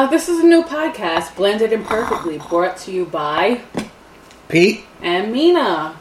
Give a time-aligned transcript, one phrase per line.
[0.00, 3.60] Uh, this is a new podcast, Blended Imperfectly, brought to you by
[4.48, 5.94] Pete, and Mina.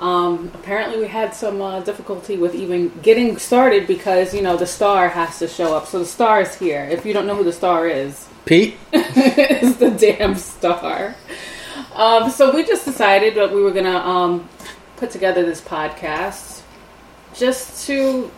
[0.00, 4.66] Um, apparently, we had some uh, difficulty with even getting started because you know the
[4.66, 5.86] star has to show up.
[5.86, 6.82] So the star is here.
[6.90, 11.14] If you don't know who the star is, Pete, is the damn star.
[11.94, 14.48] Um, so we just decided that we were gonna um,
[14.96, 16.62] put together this podcast
[17.32, 18.28] just to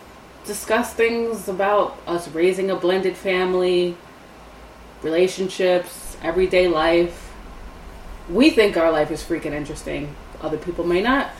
[0.45, 3.97] discuss things about us raising a blended family,
[5.03, 7.31] relationships, everyday life.
[8.29, 10.15] We think our life is freaking interesting.
[10.41, 11.31] Other people may not.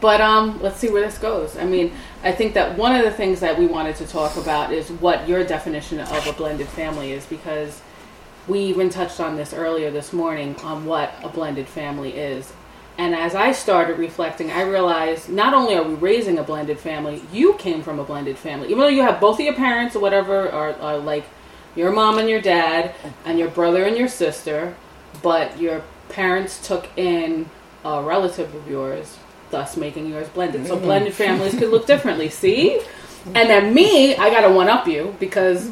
[0.00, 1.56] But um, let's see where this goes.
[1.56, 4.72] I mean, I think that one of the things that we wanted to talk about
[4.72, 7.80] is what your definition of a blended family is, because
[8.46, 12.52] we even touched on this earlier this morning on what a blended family is.
[12.96, 17.22] And as I started reflecting, I realized not only are we raising a blended family,
[17.32, 18.68] you came from a blended family.
[18.68, 21.24] Even though you have both of your parents or whatever, are, are like
[21.78, 22.92] your mom and your dad,
[23.24, 24.74] and your brother and your sister,
[25.22, 27.48] but your parents took in
[27.84, 29.16] a relative of yours,
[29.50, 30.66] thus making yours blended.
[30.66, 30.82] So mm.
[30.82, 32.28] blended families could look differently.
[32.30, 32.80] See?
[33.26, 35.70] And then me, I gotta one up you because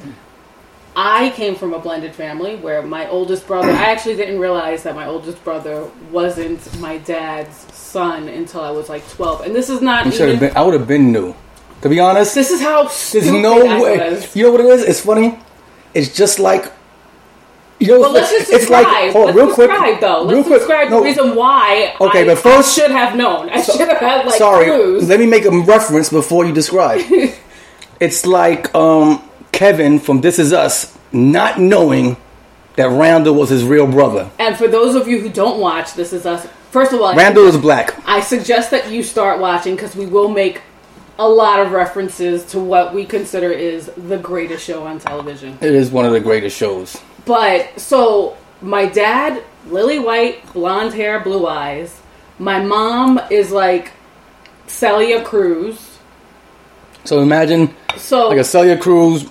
[0.94, 4.94] I came from a blended family where my oldest brother, I actually didn't realize that
[4.94, 9.42] my oldest brother wasn't my dad's son until I was like 12.
[9.42, 10.56] And this is not you should have been.
[10.56, 11.34] I would have been new.
[11.82, 13.98] To be honest, this is how there's no way.
[13.98, 14.34] was.
[14.34, 14.82] You know what it is?
[14.82, 15.38] It's funny.
[15.96, 16.72] It's just like.
[17.78, 19.12] You know, But let's it's just like- describe.
[19.12, 20.24] hold let's real quick, describe though.
[20.26, 20.98] real Let's quick, describe no.
[21.00, 21.94] the reason why.
[22.00, 23.50] Okay, I, but first- I should have known.
[23.50, 25.06] I should have had like Sorry, clues.
[25.10, 27.02] let me make a reference before you describe.
[28.00, 32.16] it's like um, Kevin from This Is Us not knowing
[32.76, 34.30] that Randall was his real brother.
[34.38, 36.46] And for those of you who don't watch, this is us.
[36.70, 37.94] First of all, I- Randall is black.
[38.06, 40.62] I suggest that you start watching because we will make
[41.18, 45.58] a lot of references to what we consider is the greatest show on television.
[45.60, 46.96] It is one of the greatest shows.
[47.24, 52.00] But so my dad, lily white, blonde hair, blue eyes.
[52.38, 53.92] My mom is like
[54.66, 55.98] Celia Cruz.
[57.04, 59.26] So imagine So like a Celia Cruz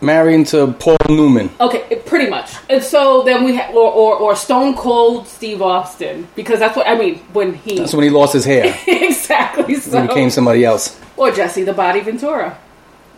[0.00, 1.50] marrying to Paul Newman.
[1.60, 2.52] Okay, pretty much.
[2.68, 6.86] And so then we have, or, or or Stone Cold Steve Austin, because that's what
[6.88, 8.76] I mean when he That's when he lost his hair.
[8.86, 10.02] exactly so.
[10.02, 10.98] He became somebody else.
[11.18, 12.58] Or Jesse the Body Ventura,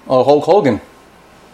[0.06, 0.80] or Hulk Hogan.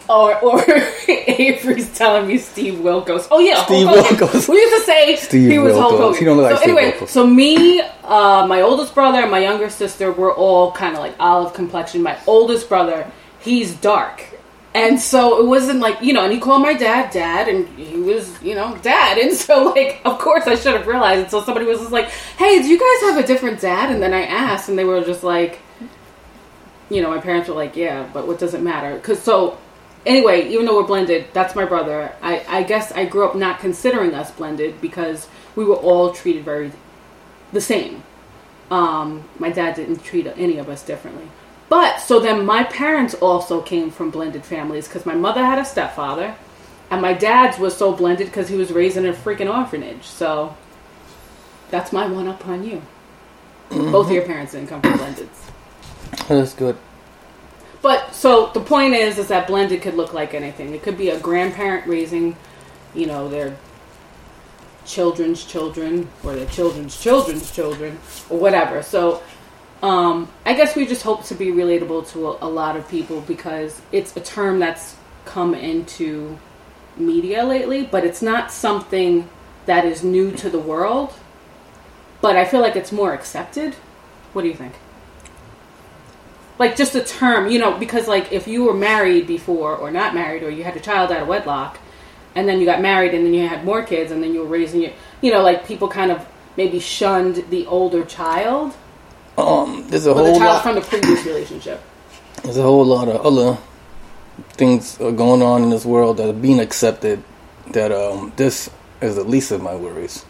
[0.09, 0.61] or or
[1.07, 3.27] Avery's telling me Steve Wilkos.
[3.29, 4.27] Oh yeah, Steve Hulk Hogan.
[4.27, 4.47] Wilkos.
[4.49, 6.19] We used to say Steve he was Hulk Hogan.
[6.19, 7.09] He don't look like so Steve anyway, Wilkos.
[7.09, 11.15] so me, uh, my oldest brother, and my younger sister were all kind of like
[11.19, 12.01] olive complexion.
[12.03, 13.09] My oldest brother,
[13.41, 14.23] he's dark.
[14.73, 17.97] And so it wasn't like, you know, and he called my dad dad, and he
[17.99, 19.17] was, you know, dad.
[19.17, 21.21] And so, like, of course I should have realized.
[21.23, 23.91] And so somebody was just like, hey, do you guys have a different dad?
[23.91, 25.59] And then I asked, and they were just like,
[26.89, 28.95] you know, my parents were like, yeah, but what does it matter?
[28.95, 29.57] Because so,
[30.05, 32.13] anyway, even though we're blended, that's my brother.
[32.21, 36.43] I, I guess I grew up not considering us blended because we were all treated
[36.45, 36.71] very
[37.51, 38.03] the same.
[38.69, 41.27] Um, my dad didn't treat any of us differently.
[41.69, 45.65] But so then my parents also came from blended families because my mother had a
[45.65, 46.35] stepfather,
[46.89, 50.03] and my dad's was so blended because he was raised in a freaking orphanage.
[50.03, 50.55] So
[51.69, 52.81] that's my one up on you.
[53.69, 55.51] Both of your parents didn't come from blendeds.
[56.27, 56.77] That's good.
[57.81, 60.73] But so the point is, is that blended could look like anything.
[60.73, 62.35] It could be a grandparent raising,
[62.93, 63.55] you know, their
[64.85, 68.81] children's children or their children's children's children or whatever.
[68.81, 69.21] So
[69.83, 73.21] um, I guess we just hope to be relatable to a, a lot of people
[73.21, 76.37] because it's a term that's come into
[76.95, 79.29] media lately, but it's not something
[79.65, 81.13] that is new to the world.
[82.21, 83.75] But I feel like it's more accepted.
[84.33, 84.73] What do you think?
[86.59, 90.13] Like just a term, you know, because like if you were married before or not
[90.15, 91.79] married or you had a child out of wedlock
[92.35, 94.47] and then you got married and then you had more kids and then you were
[94.47, 94.91] raising your
[95.21, 98.73] you know, like people kind of maybe shunned the older child
[99.37, 100.63] Um, there's a or the whole child lot.
[100.63, 101.81] from the previous relationship.
[102.43, 103.57] There's a whole lot of other
[104.53, 107.23] things going on in this world that are being accepted.
[107.73, 108.69] That um, this
[109.01, 110.25] is the least of my worries.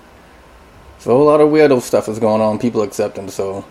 [0.99, 2.59] So a whole lot of weirdo stuff is going on.
[2.59, 3.29] People accepting.
[3.29, 3.65] So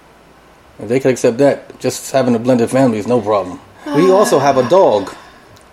[0.78, 3.60] if they can accept that, just having a blended family is no problem.
[3.94, 5.14] We also have a dog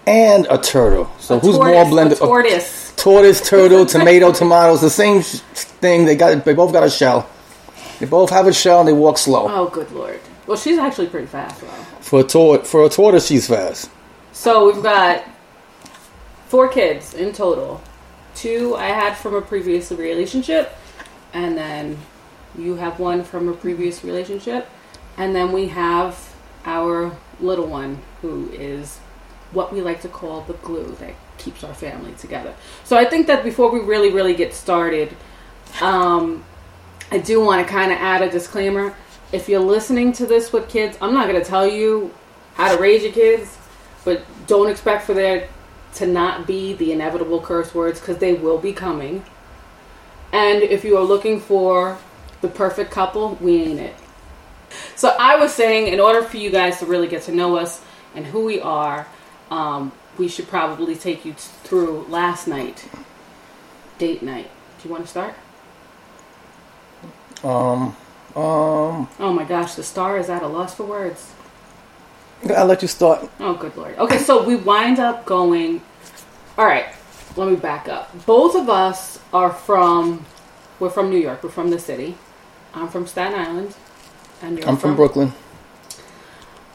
[0.06, 1.10] and a turtle.
[1.20, 2.18] So A who's tortoise, more blended?
[2.18, 2.94] A tortoise.
[2.96, 6.06] tortoise, turtle, tomato, tomatoes, the same thing.
[6.06, 7.28] They got they both got a shell.
[8.00, 9.48] They both have a shell and they walk slow.
[9.50, 10.20] Oh, good lord.
[10.46, 11.68] Well, she's actually pretty fast though.
[12.02, 13.90] For a tor- for a tortoise, she's fast.
[14.34, 15.24] So we've got
[16.48, 17.82] four kids in total.
[18.36, 20.76] Two I had from a previous relationship,
[21.34, 21.98] and then
[22.58, 24.68] you have one from a previous relationship,
[25.18, 26.34] and then we have
[26.66, 29.00] our little one who is
[29.52, 32.54] what we like to call the glue that keeps our family together.
[32.84, 35.16] So I think that before we really, really get started,
[35.82, 36.44] um,
[37.12, 38.96] I do want to kind of add a disclaimer.
[39.32, 42.14] If you're listening to this with kids, I'm not going to tell you
[42.56, 43.58] how to raise your kids,
[44.06, 45.50] but don't expect for there
[45.96, 49.24] to not be the inevitable curse words because they will be coming.
[50.32, 52.00] And if you are looking for
[52.42, 53.96] the perfect couple, we ain't it.
[54.96, 57.82] So I was saying, in order for you guys to really get to know us
[58.16, 59.08] and who we are,
[59.50, 62.88] um, we should probably take you t- through last night,
[63.98, 64.50] date night.
[64.82, 65.34] Do you want to start?
[67.44, 67.96] Um,
[68.36, 71.34] um, Oh my gosh, the star is at a loss for words.
[72.56, 73.30] I'll let you start.
[73.40, 73.98] Oh, good lord.
[73.98, 75.82] Okay, so we wind up going.
[76.58, 76.86] All right,
[77.36, 78.12] let me back up.
[78.26, 80.26] Both of us are from.
[80.80, 81.42] We're from New York.
[81.44, 82.18] We're from the city.
[82.74, 83.76] I'm from Staten Island.
[84.44, 85.32] And you're I'm from Brooklyn.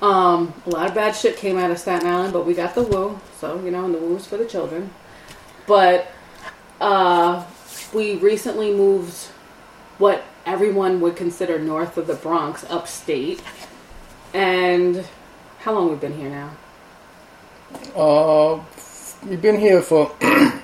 [0.01, 2.83] Um, a lot of bad shit came out of Staten Island, but we got the
[2.83, 3.21] woo.
[3.39, 4.91] So you know, and the woo's for the children.
[5.67, 6.11] But
[6.81, 7.45] uh,
[7.93, 9.15] we recently moved
[9.99, 13.43] what everyone would consider north of the Bronx, upstate.
[14.33, 15.05] And
[15.61, 16.57] how long we've been here now?
[17.95, 18.65] Uh,
[19.27, 20.15] we've been here for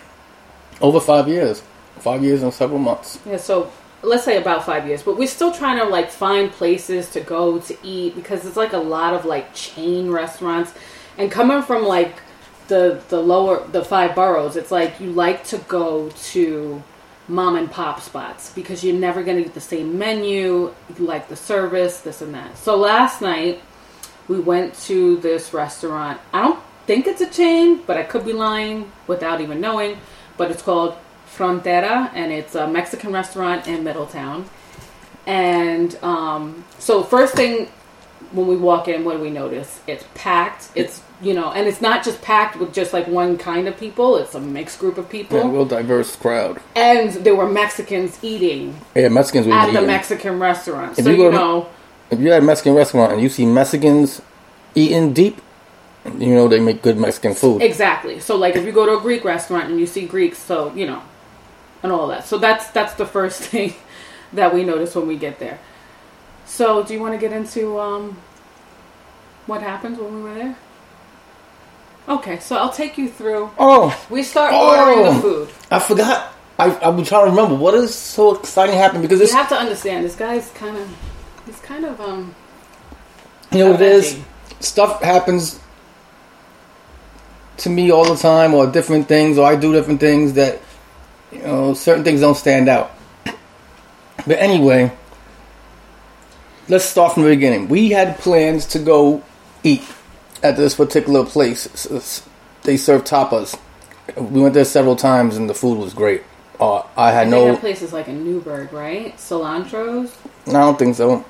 [0.80, 1.62] over five years.
[1.98, 3.18] Five years and several months.
[3.26, 3.70] Yeah, so
[4.04, 5.02] let's say about five years.
[5.02, 8.72] But we're still trying to like find places to go to eat because it's like
[8.72, 10.72] a lot of like chain restaurants.
[11.18, 12.20] And coming from like
[12.68, 16.82] the the lower the five boroughs, it's like you like to go to
[17.26, 20.72] mom and pop spots because you're never gonna get the same menu.
[20.98, 22.58] You like the service, this and that.
[22.58, 23.62] So last night
[24.28, 26.20] we went to this restaurant.
[26.32, 29.98] I don't think it's a chain, but I could be lying without even knowing.
[30.36, 30.96] But it's called
[31.36, 34.46] Frontera, and it's a Mexican restaurant in Middletown.
[35.26, 37.68] And um, so, first thing
[38.32, 39.80] when we walk in, what do we notice?
[39.86, 40.68] It's packed.
[40.74, 44.16] It's you know, and it's not just packed with just like one kind of people.
[44.16, 46.60] It's a mixed group of people, Yeah, real diverse crowd.
[46.76, 49.46] and there were Mexicans eating Yeah, Mexicans.
[49.46, 49.86] at the eating.
[49.86, 50.98] Mexican restaurant.
[50.98, 51.66] If So you you to- know.
[52.10, 54.20] If you're at a Mexican restaurant and you see Mexicans
[54.74, 55.40] eating deep,
[56.18, 57.62] you know they make good Mexican food.
[57.62, 58.20] Exactly.
[58.20, 60.84] So like if you go to a Greek restaurant and you see Greeks, so you
[60.86, 61.00] know,
[61.84, 62.26] and all that.
[62.26, 63.74] So that's that's the first thing
[64.32, 65.60] that we notice when we get there.
[66.46, 68.16] So do you want to get into um,
[69.46, 70.56] what happened when we were there?
[72.08, 73.50] Okay, so I'll take you through.
[73.58, 74.76] Oh, We start Oh.
[74.78, 75.48] ordering the food.
[75.70, 76.32] I forgot.
[76.58, 79.56] I I've been trying to remember what is so exciting happened because You have to
[79.56, 80.88] understand this guy's kind of
[81.46, 82.34] he's kind of um.
[83.52, 84.18] you know what it is.
[84.60, 85.60] Stuff happens
[87.58, 90.60] to me all the time, or different things, or I do different things that
[91.34, 92.92] you know certain things don't stand out.
[94.26, 94.92] But anyway,
[96.68, 97.68] let's start from the beginning.
[97.68, 99.22] We had plans to go
[99.62, 99.82] eat
[100.42, 102.22] at this particular place.
[102.62, 103.58] They serve tapas.
[104.16, 106.22] We went there several times, and the food was great.
[106.60, 107.46] Uh, I had no.
[107.46, 109.16] have places like in Newburgh, right?
[109.16, 110.16] Cilantro's.
[110.46, 111.24] I don't think so.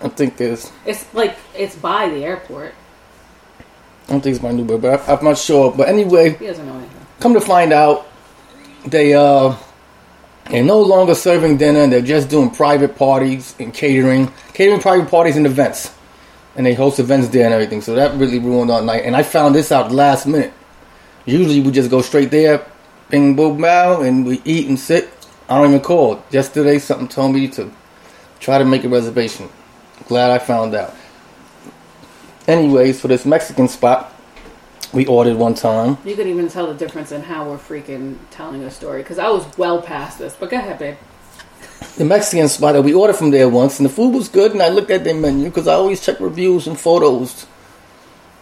[0.00, 0.72] I think it's.
[0.84, 2.74] It's like it's by the airport.
[4.08, 5.72] I don't think it's my Newburgh, but I, I'm not sure.
[5.72, 7.06] But anyway, He doesn't know anything.
[7.20, 8.06] come to find out,
[8.86, 9.56] they uh,
[10.50, 11.80] they're no longer serving dinner.
[11.80, 15.92] and They're just doing private parties and catering, catering private parties and events,
[16.54, 17.80] and they host events there and everything.
[17.80, 19.04] So that really ruined our night.
[19.04, 20.52] And I found this out last minute.
[21.24, 22.64] Usually we just go straight there,
[23.10, 25.10] bing boom bow, and we eat and sit.
[25.48, 26.22] I don't even call.
[26.30, 27.70] Yesterday something told me to
[28.38, 29.48] try to make a reservation.
[30.06, 30.94] Glad I found out.
[32.46, 34.12] Anyways, for this Mexican spot,
[34.92, 35.98] we ordered one time.
[36.04, 39.28] You can even tell the difference in how we're freaking telling a story because I
[39.28, 40.34] was well past this.
[40.38, 40.96] But go ahead, babe.
[41.96, 44.52] the Mexican spot that we ordered from there once, and the food was good.
[44.52, 47.46] And I looked at their menu because I always check reviews and photos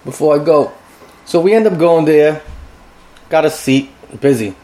[0.04, 0.72] before I go.
[1.24, 2.42] So we end up going there,
[3.30, 4.54] got a seat, busy.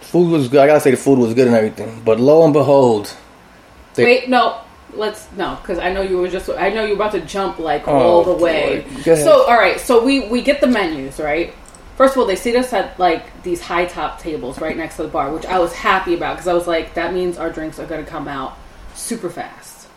[0.00, 0.60] Food was good.
[0.60, 2.02] I gotta say the food was good and everything.
[2.04, 3.14] But lo and behold,
[3.94, 4.60] they, Wait, no.
[4.98, 6.48] Let's no, because I know you were just.
[6.50, 8.80] I know you're about to jump like Oh, all the way.
[8.82, 9.02] boy.
[9.04, 9.24] Go ahead.
[9.24, 11.54] So all right, so we we get the menus right.
[11.96, 15.02] First of all, they seat us at like these high top tables right next to
[15.02, 17.78] the bar, which I was happy about because I was like, that means our drinks
[17.78, 18.56] are going to come out
[18.94, 19.88] super fast.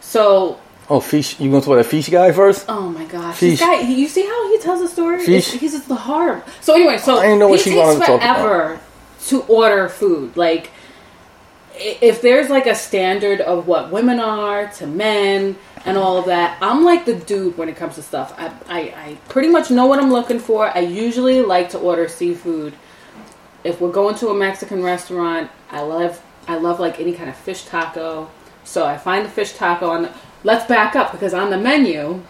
[0.00, 0.58] So
[0.90, 2.64] oh fish, you going to talk about the fish guy first?
[2.68, 3.36] Oh my gosh!
[3.36, 3.58] fish.
[3.58, 5.24] This guy, you see how he tells a story?
[5.24, 5.36] Sheesh.
[5.38, 6.42] It's, he's just the harm.
[6.60, 8.36] So anyway, so I didn't know what he she takes wanted to talk about.
[8.40, 8.80] forever
[9.28, 10.36] to order food.
[10.36, 10.70] Like,
[11.78, 16.58] if there's like a standard of what women are to men and all of that,
[16.60, 18.34] I'm like the dude when it comes to stuff.
[18.36, 20.68] I, I, I pretty much know what I'm looking for.
[20.68, 22.74] I usually like to order seafood.
[23.64, 27.36] If we're going to a Mexican restaurant, I love I love like any kind of
[27.36, 28.30] fish taco.
[28.64, 30.12] So I find the fish taco on the.
[30.44, 32.22] Let's back up because on the menu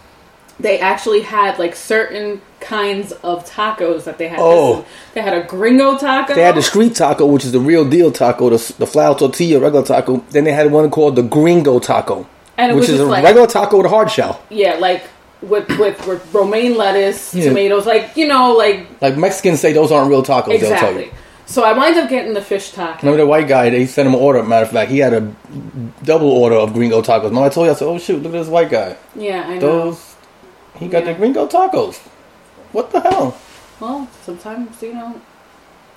[0.59, 4.39] they actually had like certain kinds of tacos that they had.
[4.41, 4.85] Oh.
[5.13, 6.35] they had a gringo taco.
[6.35, 9.59] They had the street taco, which is the real deal taco, the, the flour tortilla,
[9.59, 10.17] regular taco.
[10.31, 13.85] Then they had one called the gringo taco, which is a like- regular taco with
[13.85, 14.41] a hard shell.
[14.49, 15.03] yeah, like
[15.41, 17.45] with with, with romaine lettuce, Yeah.
[17.45, 20.47] tomatoes, like you know, like Like Mexicans say, those aren't real tacos.
[20.47, 21.05] They'll tell exactly.
[21.05, 21.11] you.
[21.45, 22.99] So I wind up getting the fish taco.
[23.01, 23.69] Remember the white guy?
[23.71, 24.43] They sent him an order.
[24.43, 25.21] Matter of fact, he had a
[26.03, 27.23] double order of gringo tacos.
[27.23, 27.71] Remember I told you?
[27.71, 28.97] I said, "Oh shoot, look at this white guy.
[29.15, 29.59] Yeah, I know.
[29.59, 30.08] Those
[30.79, 31.13] he got Yeah.
[31.13, 31.99] the gringo tacos.
[32.71, 33.35] What the hell?"
[33.79, 35.15] Well, sometimes you know.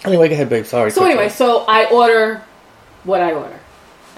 [0.05, 0.67] Anyway, go ahead, babe.
[0.67, 0.91] Sorry.
[0.91, 2.43] So anyway, so I order
[3.05, 3.59] what I order.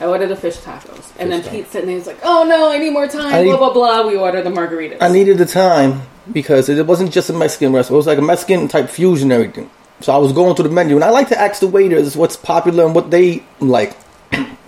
[0.00, 1.96] I order the fish tacos, and then Fish Pete's sitting there.
[1.96, 4.06] He's like, "Oh no, I need more time." Need- blah blah blah.
[4.06, 4.96] We order the margaritas.
[5.00, 6.02] I needed the time
[6.32, 7.94] because it wasn't just a Mexican restaurant.
[7.94, 9.70] It was like a Mexican type fusion and everything.
[10.00, 12.36] So I was going through the menu, and I like to ask the waiters what's
[12.36, 13.92] popular and what they like.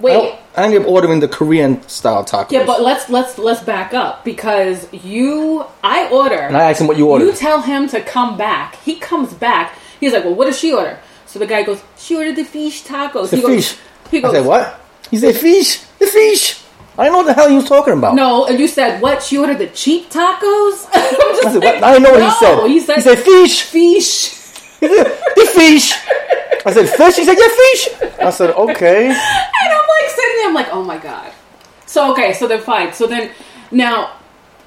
[0.00, 2.50] Wait, I ended up ordering the Korean style tacos.
[2.50, 6.38] yeah, but let's let's let's back up because you, I order.
[6.38, 7.26] and I asked him what you ordered.
[7.26, 8.76] You tell him to come back.
[8.76, 9.76] He comes back.
[10.00, 12.84] He's like, "Well, what does she order?" So the guy goes, "She ordered the fish
[12.84, 13.78] tacos." the he goes, fish.
[14.10, 14.80] He I goes, said what?
[15.10, 15.80] He said fish.
[15.98, 16.62] The fish.
[16.98, 18.14] I didn't know what the hell he was talking about.
[18.14, 19.22] No, and you said what?
[19.22, 20.88] She ordered the cheap tacos.
[20.94, 21.82] I'm just I said like?
[21.82, 22.66] I didn't know what no, he said.
[22.68, 23.62] He said, he said fish.
[23.62, 24.30] fish.
[24.80, 25.92] the fish.
[26.66, 27.16] I said fish.
[27.16, 28.18] He said yeah, fish.
[28.20, 29.06] I said okay.
[29.06, 31.32] And I'm like sitting there, I'm like, oh my god.
[31.86, 32.92] So okay, so then fine.
[32.92, 33.30] So then
[33.70, 34.16] now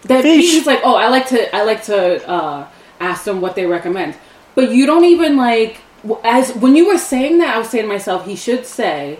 [0.03, 0.46] that Fish.
[0.46, 2.68] he's like, oh, I like to I like to uh,
[3.01, 4.18] ask them what they recommend,
[4.56, 5.82] but you don't even like
[6.24, 9.20] as when you were saying that, I was saying to myself, he should say,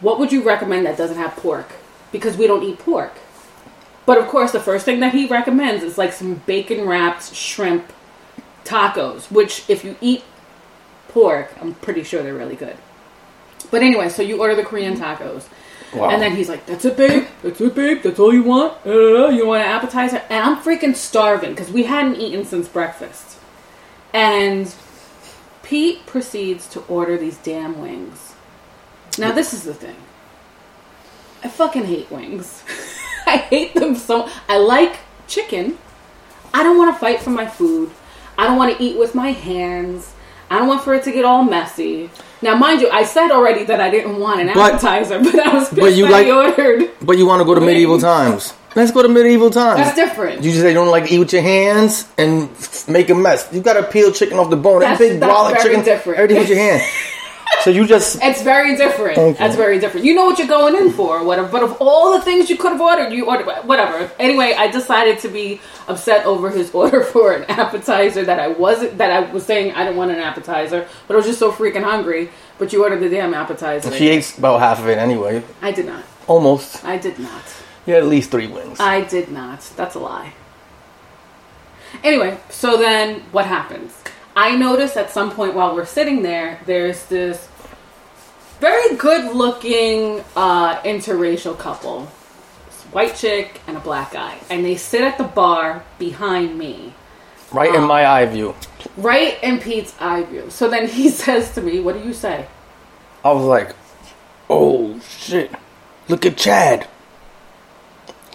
[0.00, 1.72] what would you recommend that doesn't have pork?
[2.12, 3.12] Because we don't eat pork.
[4.06, 7.92] But of course, the first thing that he recommends is like some bacon wrapped shrimp
[8.64, 10.22] tacos, which if you eat
[11.20, 12.76] pork, I'm pretty sure they're really good.
[13.70, 15.48] But anyway, so you order the Korean tacos.
[15.92, 16.10] Wow.
[16.10, 17.26] And then he's like, "That's it, babe.
[17.42, 18.02] That's it, babe.
[18.02, 18.74] That's all you want.
[18.86, 23.38] Uh, you want an appetizer?" And I'm freaking starving because we hadn't eaten since breakfast.
[24.12, 24.72] And
[25.62, 28.34] Pete proceeds to order these damn wings.
[29.18, 29.96] Now this is the thing.
[31.42, 32.62] I fucking hate wings.
[33.26, 34.28] I hate them so.
[34.48, 35.78] I like chicken.
[36.54, 37.90] I don't want to fight for my food.
[38.36, 40.14] I don't want to eat with my hands.
[40.50, 42.10] I don't want for it to get all messy.
[42.40, 45.52] Now, mind you, I said already that I didn't want an But- appetizer, but I
[45.54, 46.90] was pissed but you that he like- ordered.
[47.02, 48.54] But you want to go to medieval times.
[48.76, 49.80] Let's go to medieval times.
[49.80, 50.44] That's different.
[50.44, 52.48] You just say you don't like to eat with your hands and
[52.86, 53.48] make a mess.
[53.52, 54.80] You got to peel chicken off the bone.
[54.80, 56.18] That That's- big that's wallop very chicken, different.
[56.18, 56.82] everything with your hand.
[57.62, 59.18] so you just It's very different.
[59.18, 59.38] Okay.
[59.38, 60.06] That's very different.
[60.06, 61.48] You know what you're going in for, whatever.
[61.48, 64.10] But of all the things you could have ordered, you ordered whatever.
[64.18, 68.98] Anyway, I decided to be upset over his order for an appetizer that I wasn't.
[68.98, 71.84] That I was saying I didn't want an appetizer, but I was just so freaking
[71.84, 72.30] hungry.
[72.58, 73.92] But you ordered the damn appetizer.
[73.94, 75.42] she ate about half of it anyway.
[75.62, 76.04] I did not.
[76.26, 76.84] Almost.
[76.84, 77.42] I did not.
[77.86, 78.80] You had at least three wings.
[78.80, 79.60] I did not.
[79.76, 80.34] That's a lie.
[82.04, 83.94] Anyway, so then what happens?
[84.38, 87.48] I notice at some point while we're sitting there, there's this
[88.60, 92.08] very good looking uh, interracial couple.
[92.66, 94.38] This white chick and a black guy.
[94.48, 96.94] And they sit at the bar behind me.
[97.50, 98.54] right in my eye view.
[98.96, 100.50] Right in Pete's eye view.
[100.50, 102.46] So then he says to me, What do you say?
[103.24, 103.74] I was like,
[104.48, 105.50] oh shit.
[106.08, 106.86] Look at Chad.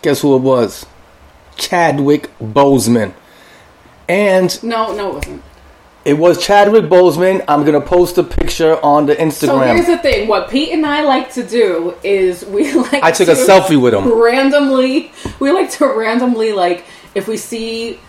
[0.02, 0.86] Guess who it was?
[1.56, 3.14] Chadwick Boseman.
[4.10, 5.44] And No, no, it wasn't.
[6.06, 7.44] It was Chadwick Boseman.
[7.48, 9.48] I'm going to post a picture on the Instagram.
[9.48, 10.28] So here's the thing.
[10.28, 13.94] What Pete and I like to do is we like I took a selfie with
[13.94, 14.12] him.
[14.22, 18.00] randomly we like to randomly like if we see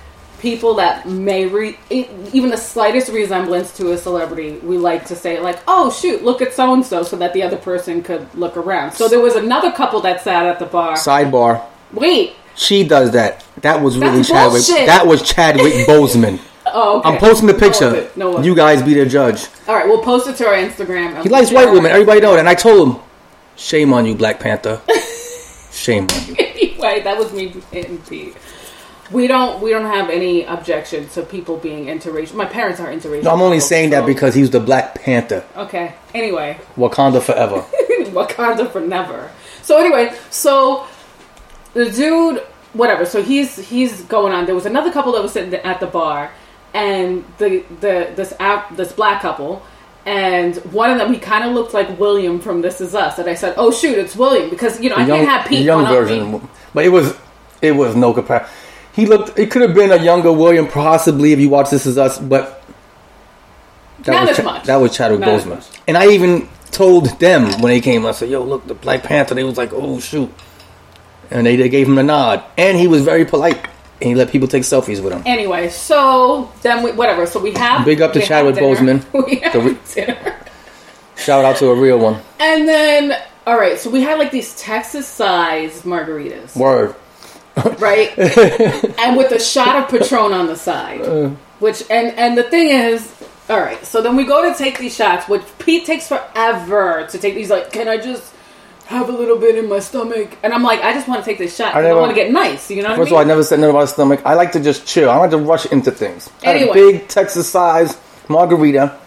[0.41, 5.41] people that may re- even the slightest resemblance to a celebrity we like to say
[5.41, 8.55] like oh shoot look at so and so so that the other person could look
[8.59, 11.65] around so there was another couple that sat at the bar Sidebar.
[11.93, 13.43] wait She does that.
[13.63, 14.53] That was really That's Chadwick.
[14.67, 14.87] bullshit.
[14.87, 16.39] That was Chadwick Boseman.
[16.75, 17.09] Oh okay.
[17.09, 18.11] I'm posting the No picture.
[18.17, 18.47] no worries.
[18.47, 19.47] you guys be the judge.
[19.69, 21.91] all right we'll post it to our instagram He likes white women.
[21.91, 22.41] Everybody know that.
[22.41, 23.03] And I told him,
[23.57, 24.81] shame on you, Black Panther.
[25.73, 26.35] shame on you.
[26.39, 28.37] anyway that was me hitting pete
[29.11, 33.25] we don't we don't have any objection to people being interracial my parents are interracial
[33.25, 35.45] No, I'm only people, saying that because he was the Black Panther.
[35.57, 37.65] okay anyway Wakanda forever.
[38.15, 39.31] Wakanda for never.
[39.63, 40.87] So anyway, so
[41.73, 42.39] the dude,
[42.75, 43.05] whatever.
[43.07, 44.47] So he's he's going on.
[44.47, 46.31] There was another couple that was sitting at the bar,
[46.75, 49.63] and the the this app this black couple,
[50.05, 53.19] and one of them he kind of looked like William from This Is Us.
[53.19, 55.57] And I said, "Oh shoot, it's William," because you know I The can't have the
[55.57, 56.41] young version, me.
[56.75, 57.17] but it was
[57.63, 58.51] it was no comparison.
[58.93, 59.39] He looked.
[59.39, 62.63] It could have been a younger William, possibly if you watch This Is Us, but
[64.05, 64.65] that Not was as much.
[64.65, 65.79] that was Chadwick Not Boseman.
[65.89, 68.05] And I even told them when they came.
[68.07, 70.31] I said, "Yo, look, the Black Panther." They was like, "Oh shoot,"
[71.31, 73.65] and they, they gave him a nod, and he was very polite.
[74.01, 75.23] And he let people take selfies with him.
[75.27, 77.27] Anyway, so then we, whatever.
[77.27, 78.57] So we have Big up to Chadwick.
[78.57, 79.05] Boseman.
[79.27, 80.37] We have The re- dinner.
[81.17, 82.21] Shout out to a real one.
[82.41, 86.95] And then, all right, so we had like these Texas-sized margaritas, Word.
[87.79, 88.19] right?
[88.99, 91.03] and with a shot of Patron on the side.
[91.03, 91.31] Uh.
[91.61, 93.15] Which and and the thing is,
[93.49, 93.83] all right.
[93.87, 97.35] So then we go to take these shots, which Pete takes forever to take.
[97.35, 98.34] He's like, "Can I just
[98.87, 101.39] have a little bit in my stomach?" And I'm like, "I just want to take
[101.39, 101.75] this shot.
[101.75, 103.61] I, never- want to get nice." You know what First of all, I never said
[103.61, 104.21] nothing about stomach.
[104.25, 105.11] I like to just chill.
[105.11, 106.31] I like to rush into things.
[106.43, 107.97] I had a big Texas size
[108.29, 108.99] margarita.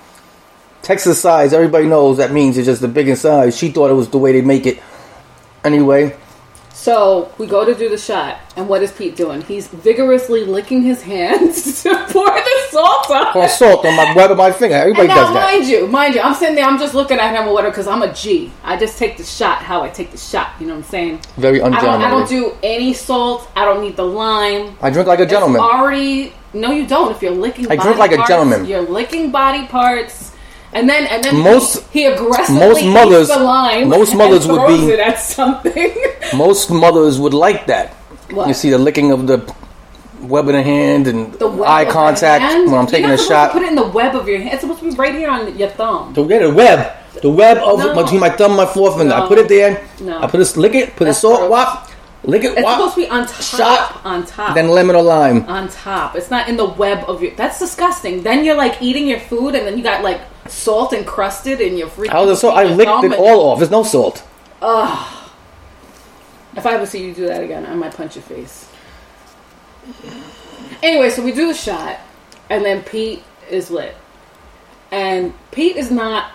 [0.84, 3.58] Texas size, everybody knows that means it's just the biggest size.
[3.58, 4.80] She thought it was the way they make it.
[5.64, 6.16] Anyway,
[6.88, 9.42] So we go to do the shot, and what is Pete doing?
[9.42, 13.34] He's vigorously licking his hands to pour the salt on.
[13.34, 14.76] pour salt on my of my finger.
[14.76, 15.52] Everybody now, does that.
[15.52, 17.88] mind you, mind you, I'm sitting there, I'm just looking at him or whatever because
[17.88, 18.54] I'm a G.
[18.64, 20.54] I just take the shot how I take the shot.
[20.62, 21.20] You know what I'm saying?
[21.36, 23.52] Very I don't, I don't do any salt.
[23.58, 24.78] I don't need the lime.
[24.82, 25.62] I drink like a gentleman.
[25.62, 27.12] It's already no, you don't.
[27.12, 28.66] If you're licking, I drink like a gentleman.
[28.66, 30.32] You're licking body parts,
[30.78, 33.90] and then and then Most- he, he aggressively most mothers- the lime.
[33.90, 35.92] most mothers would be- at something.
[36.36, 37.94] Most mothers would like that.
[38.32, 38.48] What?
[38.50, 39.38] You see the licking of the
[40.22, 42.70] web of the hand and the eye contact hand.
[42.70, 43.52] when I'm taking a shot.
[43.54, 44.54] Put it in the web of your hand.
[44.54, 46.14] It's supposed to be right here on your thumb.
[46.16, 46.92] To get a web,
[47.22, 47.96] the web of No.
[48.04, 49.14] between my thumb and my forefinger.
[49.14, 49.88] I put it there.
[50.02, 50.20] No.
[50.22, 51.87] I put a lick it, put That's a salt, wop,
[52.28, 53.42] lick it, It's supposed to be on top.
[53.42, 54.54] shot, on top.
[54.54, 55.46] then lemon or lime.
[55.46, 56.16] on top.
[56.16, 57.32] It's not in the web of your.
[57.36, 58.22] That's disgusting.
[58.22, 61.88] Then you're like eating your food, and then you got like salt encrusted in your
[61.88, 62.14] freaking.
[62.14, 62.56] I the salt?
[62.56, 63.58] I licked it all off.
[63.60, 64.24] There's no salt.
[64.62, 65.14] Ugh.
[66.56, 68.70] If I ever see you do that again, I might punch your face.
[70.84, 72.00] Anyway, so we do the shot,
[72.50, 73.96] and then Pete is lit,
[74.92, 76.32] and Pete is not.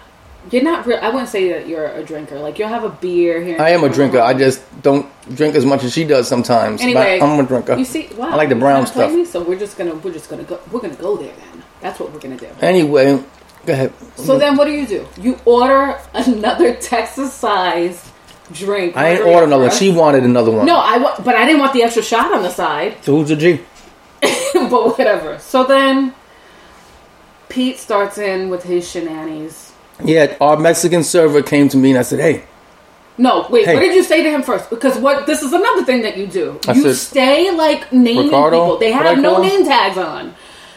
[0.50, 0.98] You're not real.
[1.00, 2.38] I wouldn't say that you're a drinker.
[2.38, 3.54] Like you'll have a beer here.
[3.54, 4.20] and I am a drinker.
[4.20, 6.80] I just don't drink as much as she does sometimes.
[6.80, 7.76] but Anyway, I'm a drinker.
[7.76, 9.14] You see, wow, I like the brown trying to play stuff.
[9.16, 9.24] me?
[9.24, 11.62] So we're just gonna we're just gonna go we're gonna go there then.
[11.80, 12.48] That's what we're gonna do.
[12.60, 13.22] Anyway,
[13.66, 13.92] go ahead.
[14.16, 15.06] So then, what do you do?
[15.20, 18.04] You order another Texas-sized
[18.52, 18.96] drink.
[18.96, 19.62] I ain't ordered another.
[19.64, 19.68] for one.
[19.70, 19.78] us.
[19.78, 20.66] She wanted another one.
[20.66, 22.96] No, I wa- but I didn't want the extra shot on the side.
[23.04, 23.60] So who's the G?
[24.54, 25.38] but whatever.
[25.38, 26.14] So then,
[27.48, 29.61] Pete starts in with his shenanigans.
[30.04, 32.44] Yeah, our Mexican server came to me and I said, "Hey,
[33.18, 33.66] No, wait.
[33.66, 33.74] Hey.
[33.74, 34.70] What did you say to him first?
[34.70, 36.58] Because what this is another thing that you do.
[36.66, 38.60] I you said, stay like naming Ricardo?
[38.64, 38.78] people.
[38.78, 40.34] They have no name tags on.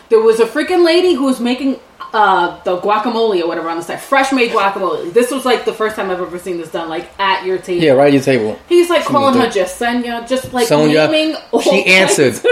[0.10, 1.80] There was a freaking lady who was making
[2.14, 5.12] uh, the guacamole or whatever on the side, fresh made guacamole.
[5.14, 7.84] This was like the first time I've ever seen this done, like at your table.
[7.84, 11.08] yeah, right at your table." He's like She calling her Jasenia, just like Sonia.
[11.08, 11.36] naming.
[11.52, 12.40] All She answered.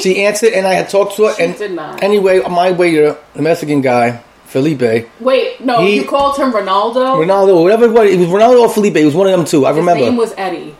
[0.00, 1.34] She answered, and I had talked to her.
[1.34, 6.50] She and anyway, my waiter, the Mexican guy, Felipe, Wait, no, He- you called him
[6.52, 7.14] Ronaldo.
[7.24, 8.96] Ronaldo, whatever it was, it was Ronaldo or Felipe.
[8.96, 9.64] It was one of them two.
[9.64, 10.00] I His remember.
[10.02, 10.74] His name was Eddie.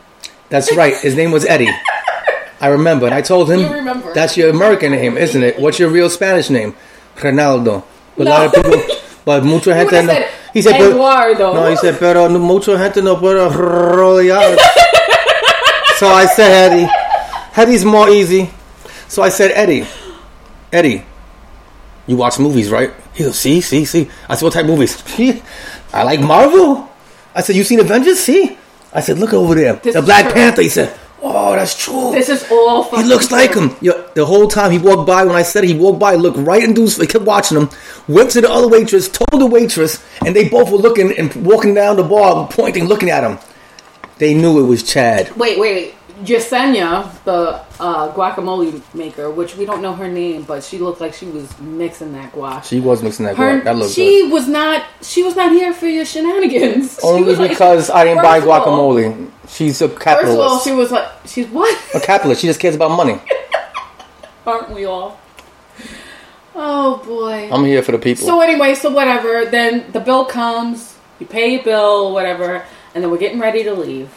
[0.49, 0.93] That's right.
[0.97, 1.69] His name was Eddie.
[2.59, 4.13] I remember, and I told him, You remember.
[4.13, 5.57] "That's your American name, isn't it?
[5.57, 6.75] What's your real Spanish name?"
[7.17, 7.83] Ronaldo.
[8.17, 8.81] But a lot of people,
[9.25, 10.05] but mucha gente.
[10.05, 11.53] No, he said, Eduardo.
[11.53, 14.57] no, he said, pero no, mucha gente no puede rodear.
[15.97, 16.89] so I said, Eddie.
[17.55, 18.49] Eddie's more easy.
[19.07, 19.87] So I said, Eddie,
[20.73, 21.05] Eddie,
[22.07, 22.91] you watch movies, right?
[23.13, 24.09] He goes, see, see, see.
[24.27, 25.03] I said, what type of movies?
[25.93, 26.89] I like Marvel.
[27.35, 28.19] I said, you seen Avengers?
[28.19, 28.57] See?
[28.93, 29.73] I said, look over there.
[29.73, 30.33] This the Black true.
[30.33, 30.61] Panther.
[30.61, 32.11] He said, oh, that's true.
[32.11, 32.83] This is all.
[32.95, 33.69] He looks like true.
[33.69, 33.75] him.
[33.81, 36.37] Yo, the whole time he walked by, when I said it, he walked by, looked
[36.37, 37.69] right his, he kept watching him,
[38.07, 41.73] went to the other waitress, told the waitress, and they both were looking and walking
[41.73, 43.39] down the bar, pointing, looking at him.
[44.17, 45.35] They knew it was Chad.
[45.35, 45.95] Wait, wait.
[46.25, 51.13] Yesenia, the uh, guacamole maker, which we don't know her name, but she looked like
[51.13, 52.63] she was mixing that guac.
[52.63, 53.35] She was mixing that.
[53.35, 53.63] Her, guac.
[53.63, 54.31] That looked she good.
[54.31, 54.85] was not.
[55.01, 56.99] She was not here for your shenanigans.
[57.03, 59.29] Only was like- because I didn't buy of all- guacamole.
[59.47, 60.23] She's a capitalist.
[60.23, 61.95] First of all, she was like, she's what?
[61.95, 62.41] a capitalist.
[62.41, 63.19] She just cares about money.
[64.45, 65.19] Aren't we all?
[66.55, 67.49] Oh boy.
[67.51, 68.25] I'm here for the people.
[68.25, 69.45] So anyway, so whatever.
[69.45, 70.97] Then the bill comes.
[71.19, 74.09] You pay your bill, whatever, and then we're getting ready to leave.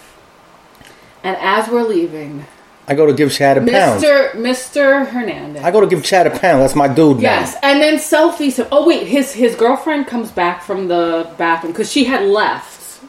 [1.24, 2.44] And as we're leaving,
[2.86, 4.02] I go to give Chad a pound.
[4.02, 4.32] Mr.
[4.32, 5.06] Mr.
[5.06, 5.64] Hernandez.
[5.64, 6.62] I go to give Chad a pound.
[6.62, 7.22] That's my dude now.
[7.22, 8.66] Yes, and then selfies.
[8.70, 13.00] Oh wait, his his girlfriend comes back from the bathroom because she had left,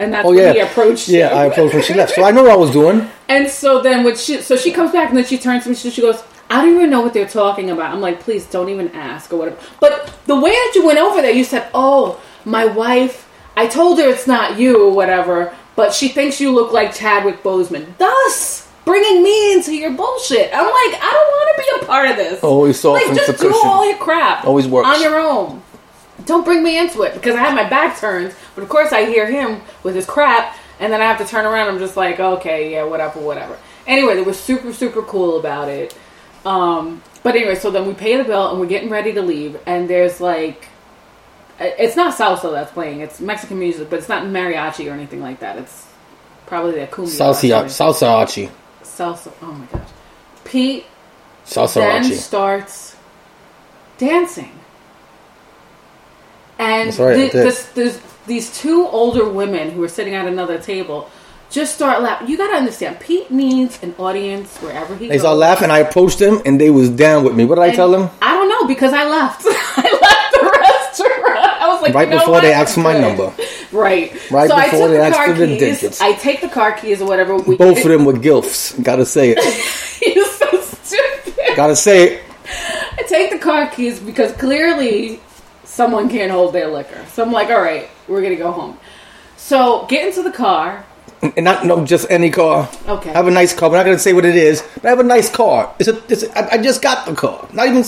[0.00, 1.08] and that's Oh when yeah, he approached.
[1.08, 1.36] Yeah, you.
[1.36, 3.08] I approached when she left, so I know what I was doing.
[3.28, 5.76] And so then when she so she comes back and then she turns to me.
[5.76, 6.20] She, she goes,
[6.50, 9.36] "I don't even know what they're talking about." I'm like, "Please don't even ask or
[9.36, 13.66] whatever." But the way that you went over there, you said, "Oh, my wife." I
[13.66, 17.96] told her it's not you or whatever, but she thinks you look like Chadwick Boseman.
[17.98, 20.50] Thus, bringing me into your bullshit.
[20.52, 22.42] I'm like, I don't want to be a part of this.
[22.42, 24.44] Always soft like, just do all your crap.
[24.44, 24.88] Always works.
[24.88, 25.62] on your own.
[26.24, 28.34] Don't bring me into it because I have my back turned.
[28.54, 31.46] But of course, I hear him with his crap, and then I have to turn
[31.46, 31.68] around.
[31.68, 33.58] I'm just like, okay, yeah, whatever, whatever.
[33.86, 35.96] Anyway, they were super super cool about it.
[36.44, 39.58] Um, but anyway, so then we pay the bill and we're getting ready to leave,
[39.66, 40.68] and there's like,
[41.60, 45.40] it's not salsa that's playing; it's Mexican music, but it's not mariachi or anything like
[45.40, 45.58] that.
[45.58, 45.86] It's
[46.46, 47.08] probably the cumbia.
[47.08, 48.50] Salsa, something.
[48.82, 49.32] salsa.
[49.42, 49.88] Oh my gosh,
[50.44, 50.86] Pete
[51.46, 52.96] salsa, then starts
[53.98, 54.52] dancing.
[56.58, 57.46] And That's right, I th- did.
[57.46, 61.10] this, this, these two older women who are sitting at another table
[61.50, 62.28] just start laughing.
[62.28, 65.08] You got to understand, Pete needs an audience wherever he goes.
[65.08, 65.20] They goes.
[65.22, 65.70] started laughing.
[65.70, 67.44] I approached them, and they was down with me.
[67.44, 68.10] What did I tell them?
[68.20, 69.42] I don't know because I left.
[69.46, 71.62] I left the restaurant.
[71.62, 72.42] I was like, Right you know before what?
[72.42, 73.32] they asked for my number.
[73.72, 74.12] Right.
[74.30, 76.00] Right so before they the asked for the digits.
[76.00, 77.36] I take the car keys or whatever.
[77.36, 78.80] We, Both of them were gilfs.
[78.82, 79.38] Gotta say it.
[80.14, 81.56] You're so stupid.
[81.56, 82.22] Gotta say it.
[82.98, 85.20] I take the car keys because clearly
[85.64, 87.04] someone can't hold their liquor.
[87.12, 88.78] So I'm like, all right, we're gonna go home.
[89.36, 90.84] So get into the car.
[91.22, 92.68] And not no, just any car.
[92.86, 93.10] Okay.
[93.10, 93.70] I have a nice car.
[93.70, 95.74] We're not gonna say what it is, but I have a nice car.
[95.78, 96.02] It's a.
[96.12, 97.48] It's a I, I just got the car.
[97.52, 97.84] Not even.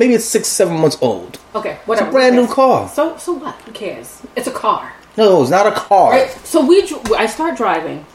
[0.00, 1.38] Maybe it's six, seven months old.
[1.54, 2.10] Okay, whatever.
[2.10, 2.88] brand new car.
[2.88, 3.54] So so what?
[3.66, 4.22] Who cares?
[4.34, 4.94] It's a car.
[5.18, 6.12] No, it's not a car.
[6.12, 6.30] Right.
[6.46, 6.86] So we.
[6.86, 8.06] dr- I start driving.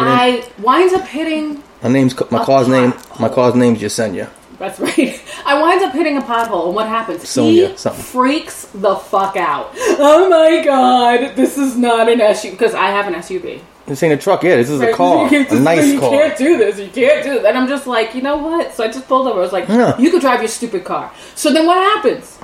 [0.00, 1.62] I winds up hitting.
[1.82, 2.94] My name's my A car's name.
[3.20, 4.30] My car's name's Yesenia.
[4.58, 5.22] That's right.
[5.44, 7.28] I winds up hitting a pothole, and what happens?
[7.28, 8.02] Sonia, he something.
[8.02, 9.72] freaks the fuck out.
[9.98, 13.60] Oh my god, this is not an SUV because I have an SUV.
[13.86, 14.42] This ain't a truck.
[14.42, 15.28] Yeah, this is a car.
[15.30, 16.10] you A can't- nice you car.
[16.10, 16.78] can't do this.
[16.78, 17.46] You can't do that.
[17.50, 18.74] And I'm just like, you know what?
[18.74, 19.38] So I just pulled over.
[19.38, 19.96] I was like, Yeah.
[19.98, 21.12] you could drive your stupid car.
[21.34, 22.38] So then what happens?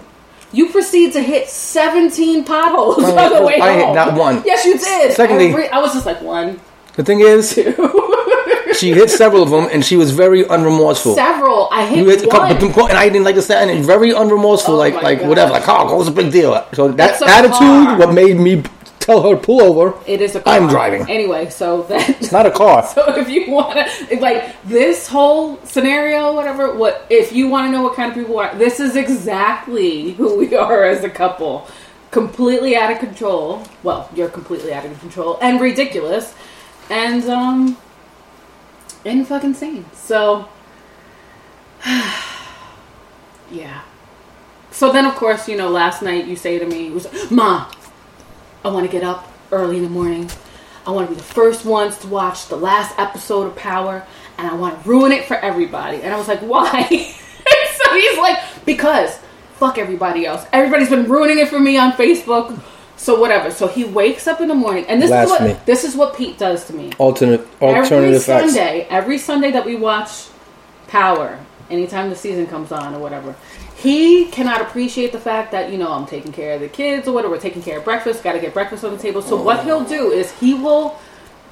[0.52, 4.42] You proceed to hit 17 potholes No, on the way I hit not one.
[4.44, 5.12] Yes, you did.
[5.14, 6.60] Secondly- Every- I was just like one,
[6.94, 7.52] The thing is,
[8.78, 11.14] she hit several of them, and she was very unremorseful.
[11.14, 11.68] several.
[11.72, 12.48] I hit You hit a one.
[12.52, 15.52] couple, but and I didn't like to say, and very unremorseful, Oh like like whatever,
[15.52, 16.52] like oh, what's a big deal?
[16.74, 18.62] So that attitude, what made me
[19.02, 19.98] tell her pull over.
[20.06, 20.54] It is a car.
[20.54, 21.08] I'm driving.
[21.10, 22.86] Anyway, so that It's not a car.
[22.94, 27.72] So if you want to, like this whole scenario, whatever, what if you want to
[27.72, 31.66] know what kind of people are, this is exactly who we are as a couple.
[32.10, 33.64] Completely out of control.
[33.82, 36.34] Well, you're completely out of control and ridiculous,
[36.90, 37.78] and um,
[39.06, 39.86] and fucking insane.
[39.94, 40.48] So,
[43.50, 43.82] yeah.
[44.70, 46.92] So then, of course, you know, last night you say to me,
[47.30, 47.70] "Ma,
[48.64, 50.30] I want to get up early in the morning.
[50.86, 54.04] I want to be the first ones to watch the last episode of Power,
[54.38, 56.02] and I want to ruin it for everybody.
[56.02, 56.82] And I was like, why?
[56.88, 59.18] so he's like, because
[59.54, 60.44] fuck everybody else.
[60.52, 62.60] Everybody's been ruining it for me on Facebook.
[62.96, 63.50] So whatever.
[63.50, 65.54] So he wakes up in the morning, and this is Blasphemy.
[65.54, 66.92] what this is what Pete does to me.
[66.98, 68.54] Alternate Every alternative facts.
[68.54, 70.28] Sunday, every Sunday that we watch
[70.86, 73.34] Power, anytime the season comes on or whatever,
[73.82, 77.12] he cannot appreciate the fact that you know I'm taking care of the kids or
[77.12, 79.22] whatever, we're taking care of breakfast, got to get breakfast on the table.
[79.22, 81.00] So what he'll do is he will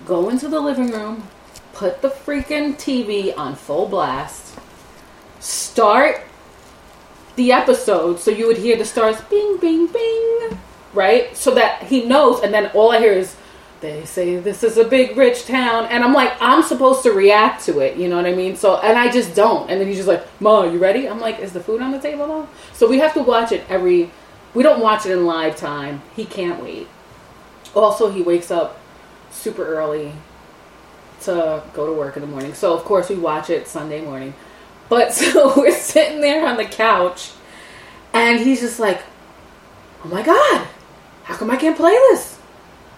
[0.07, 1.27] go into the living room,
[1.73, 4.57] put the freaking TV on full blast,
[5.41, 6.23] start
[7.37, 10.59] the episode so you would hear the stars bing bing bing
[10.93, 13.37] right so that he knows and then all i hear is
[13.81, 17.65] they say this is a big rich town and i'm like i'm supposed to react
[17.65, 18.57] to it you know what i mean?
[18.57, 19.71] So and i just don't.
[19.71, 21.09] And then he's just like ma you ready?
[21.09, 23.65] I'm like is the food on the table though so we have to watch it
[23.69, 24.11] every
[24.55, 26.03] we don't watch it in live time.
[26.17, 26.89] He can't wait.
[27.75, 28.81] Also he wakes up
[29.31, 30.13] super early
[31.23, 32.55] to go to work in the morning.
[32.55, 34.35] So of course we watch it sunday morning.
[34.89, 37.31] But so we're sitting there on the couch,
[38.13, 39.03] and he's just like,
[40.05, 40.67] "Oh my god,
[41.25, 42.40] how come I can't play this?"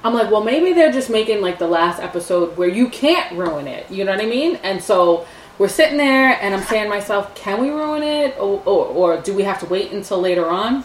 [0.04, 3.66] I'm like, "Well, maybe they're just making like the last episode where you can't ruin
[3.66, 4.56] it." You know what I mean?
[4.62, 5.26] And so
[5.58, 9.16] we're sitting there, and I'm saying to myself, "Can we ruin it, or, or, or
[9.20, 10.84] do we have to wait until later on?"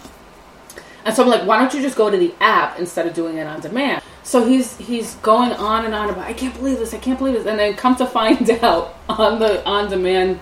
[1.06, 3.38] And so I'm like, "Why don't you just go to the app instead of doing
[3.38, 6.94] it on demand?" So he's he's going on and on about, "I can't believe this,
[6.94, 10.40] I can't believe this," and then come to find out on the on demand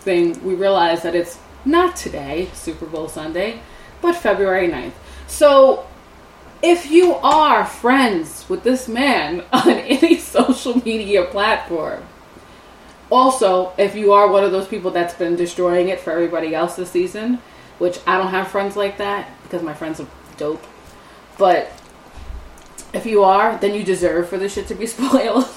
[0.00, 3.60] thing, we realize that it's not today, Super Bowl Sunday,
[4.00, 4.92] but February 9th.
[5.28, 5.86] So
[6.62, 12.04] if you are friends with this man on any social media platform,
[13.10, 16.76] also, if you are one of those people that's been destroying it for everybody else
[16.76, 17.40] this season,
[17.78, 20.06] which I don't have friends like that because my friends are
[20.38, 20.64] dope,
[21.36, 21.70] but
[22.94, 25.48] if you are, then you deserve for this shit to be spoiled.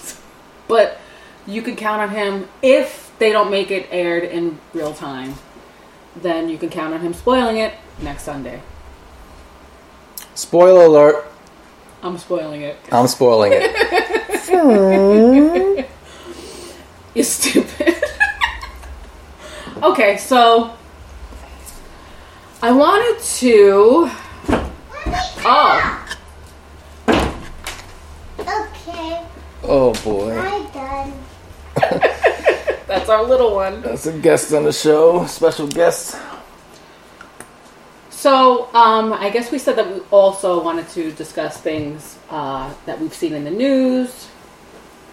[0.67, 0.99] but
[1.47, 5.35] you can count on him if they don't make it aired in real time.
[6.15, 8.61] Then you can count on him spoiling it next Sunday.
[10.36, 11.26] Spoiler alert!
[12.04, 12.78] I'm spoiling it.
[12.91, 13.71] I'm spoiling it.
[17.15, 17.95] You're stupid.
[19.82, 20.76] okay, so
[22.62, 24.12] I wanted to.
[25.48, 26.02] Oh,
[28.39, 29.26] Okay,
[29.63, 30.38] Oh boy.
[30.38, 31.13] I done.
[32.88, 33.82] That's our little one.
[33.82, 36.17] That's a guest on the show, special guest.
[38.25, 42.99] So, um, I guess we said that we also wanted to discuss things uh, that
[42.99, 44.29] we've seen in the news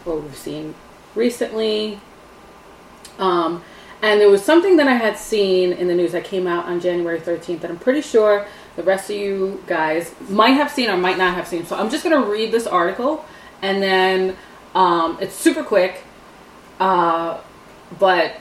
[0.06, 0.74] or we've seen
[1.14, 2.00] recently.
[3.18, 3.62] Um,
[4.00, 6.80] and there was something that I had seen in the news that came out on
[6.80, 8.46] January 13th that I'm pretty sure
[8.76, 11.66] the rest of you guys might have seen or might not have seen.
[11.66, 13.26] So I'm just going to read this article
[13.60, 14.38] and then
[14.74, 16.02] um, it's super quick.
[16.80, 17.42] Uh,
[17.98, 18.36] but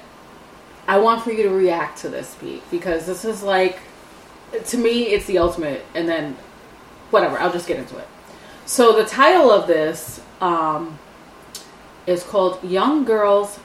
[0.88, 3.78] I want for you to react to this, Pete, because this is like,
[4.68, 5.86] to me, it's the ultimate.
[5.94, 6.38] And then,
[7.10, 8.08] whatever, I'll just get into it.
[8.66, 11.00] So the title of this um,
[12.08, 13.60] is called "Young Girls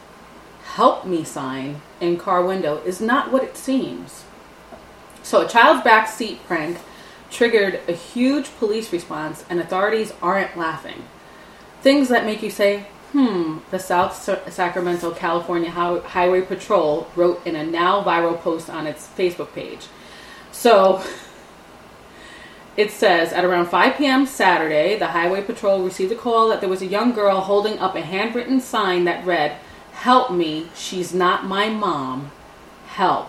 [0.75, 4.25] Help Me" sign in car window is not what it seems.
[5.23, 6.79] So a child's backseat prank
[7.31, 11.05] triggered a huge police response, and authorities aren't laughing.
[11.83, 14.15] Things that make you say, Hmm, the South
[14.53, 19.87] Sacramento, California Highway Patrol wrote in a now viral post on its Facebook page.
[20.57, 21.03] So
[22.79, 24.25] it says at around 5 p.m.
[24.27, 27.95] Saturday, the Highway Patrol received a call that there was a young girl holding up
[27.95, 29.59] a handwritten sign that read,
[29.93, 32.33] Help me, she's not my mom.
[32.87, 33.29] Help.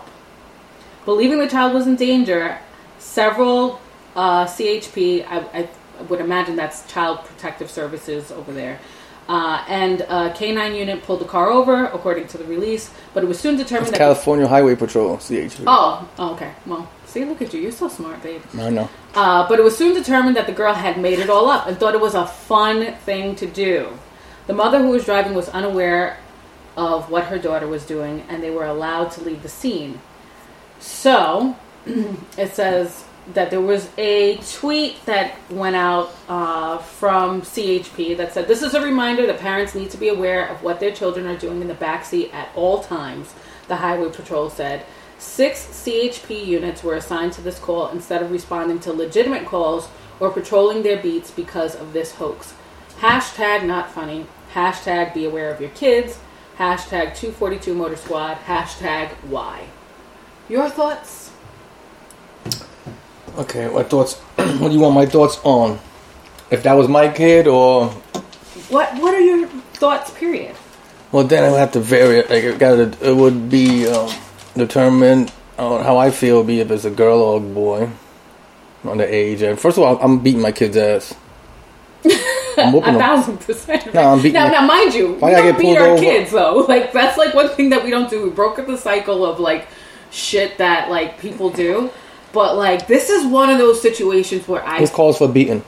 [1.04, 2.58] Believing the child was in danger,
[2.98, 3.80] several
[4.16, 5.68] uh, CHP, I, I
[6.08, 8.80] would imagine that's Child Protective Services over there,
[9.28, 13.26] uh, and a K9 unit pulled the car over, according to the release, but it
[13.26, 13.98] was soon determined It's that.
[13.98, 15.64] California Highway Patrol, CHP.
[15.66, 16.52] Oh, oh, okay.
[16.66, 17.60] Well, see, look at you.
[17.60, 18.42] You're so smart, babe.
[18.56, 18.88] I know.
[19.14, 21.78] Uh, but it was soon determined that the girl had made it all up and
[21.78, 23.88] thought it was a fun thing to do.
[24.46, 26.18] The mother who was driving was unaware
[26.76, 30.00] of what her daughter was doing, and they were allowed to leave the scene.
[30.78, 38.32] So, it says that there was a tweet that went out uh, from CHP that
[38.32, 41.26] said, This is a reminder that parents need to be aware of what their children
[41.26, 43.34] are doing in the backseat at all times,
[43.66, 44.86] the Highway Patrol said.
[45.18, 49.88] Six CHP units were assigned to this call instead of responding to legitimate calls
[50.20, 52.54] or patrolling their beats because of this hoax.
[53.00, 54.26] Hashtag not funny.
[54.54, 56.18] Hashtag be aware of your kids.
[56.58, 58.38] Hashtag 242 Motor Squad.
[58.46, 59.66] Hashtag why.
[60.48, 61.30] Your thoughts?
[63.36, 64.14] Okay, what thoughts?
[64.36, 65.78] what do you want my thoughts on?
[66.50, 67.90] If that was my kid, or
[68.70, 70.10] What What are your thoughts?
[70.12, 70.56] Period.
[71.12, 72.30] well, then I would have to vary it.
[72.30, 74.10] Like it would be um,
[74.58, 76.44] determined on uh, how I feel.
[76.44, 77.90] Be if it's a girl or a boy,
[78.84, 79.42] on the age.
[79.42, 81.14] And first of all, I'm beating my kid's ass.
[82.04, 83.00] I'm A whooping them.
[83.00, 83.94] thousand percent.
[83.94, 86.02] No, I'm beating now, now, mind you, Why we don't get beat our over?
[86.02, 86.64] kids though.
[86.68, 88.24] Like that's like one thing that we don't do.
[88.24, 89.66] We broke up the cycle of like
[90.10, 91.90] shit that like people do.
[92.32, 95.64] But like this is one of those situations where I This calls for beating.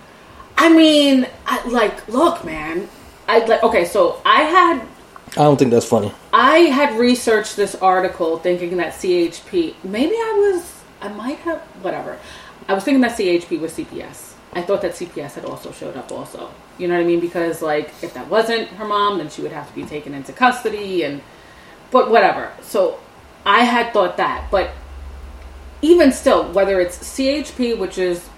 [0.57, 2.89] I mean, I, like, look, man.
[3.27, 3.63] I like.
[3.63, 4.83] Okay, so I had
[5.33, 6.13] I don't think that's funny.
[6.33, 9.75] I had researched this article thinking that CHP.
[9.85, 10.83] Maybe I was.
[11.01, 11.61] I might have.
[11.83, 12.19] Whatever.
[12.69, 14.35] I was thinking that CHP was CPS.
[14.53, 16.11] I thought that CPS had also showed up.
[16.11, 17.21] Also, you know what I mean?
[17.21, 20.33] Because like, if that wasn't her mom, then she would have to be taken into
[20.33, 21.23] custody and.
[21.93, 22.53] But whatever.
[22.63, 23.01] So,
[23.45, 24.71] I had thought that, but
[25.83, 28.29] even still, whether it's CHP, which is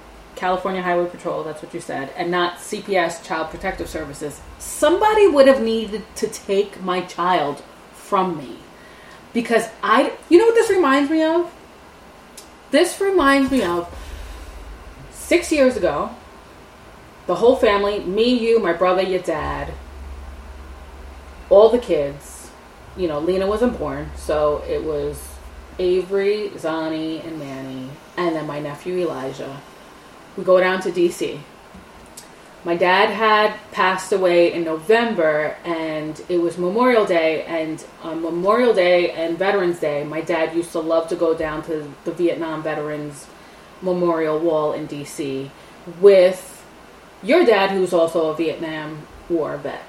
[0.43, 5.47] California Highway Patrol, that's what you said, and not CPS, Child Protective Services, somebody would
[5.47, 8.57] have needed to take my child from me.
[9.33, 11.55] Because I, you know what this reminds me of?
[12.73, 13.89] This reminds me of
[15.13, 16.11] six years ago,
[17.29, 19.73] the whole family, me, you, my brother, your dad,
[21.51, 22.51] all the kids,
[22.97, 25.23] you know, Lena wasn't born, so it was
[25.79, 29.61] Avery, Zani, and Manny, and then my nephew Elijah.
[30.37, 31.41] We go down to DC.
[32.65, 37.45] My dad had passed away in November, and it was Memorial Day.
[37.45, 41.63] And on Memorial Day and Veterans Day, my dad used to love to go down
[41.65, 43.27] to the Vietnam Veterans
[43.83, 45.51] Memorial Wall in DC
[46.01, 46.65] with
[47.23, 49.83] your dad, who's also a Vietnam War vet.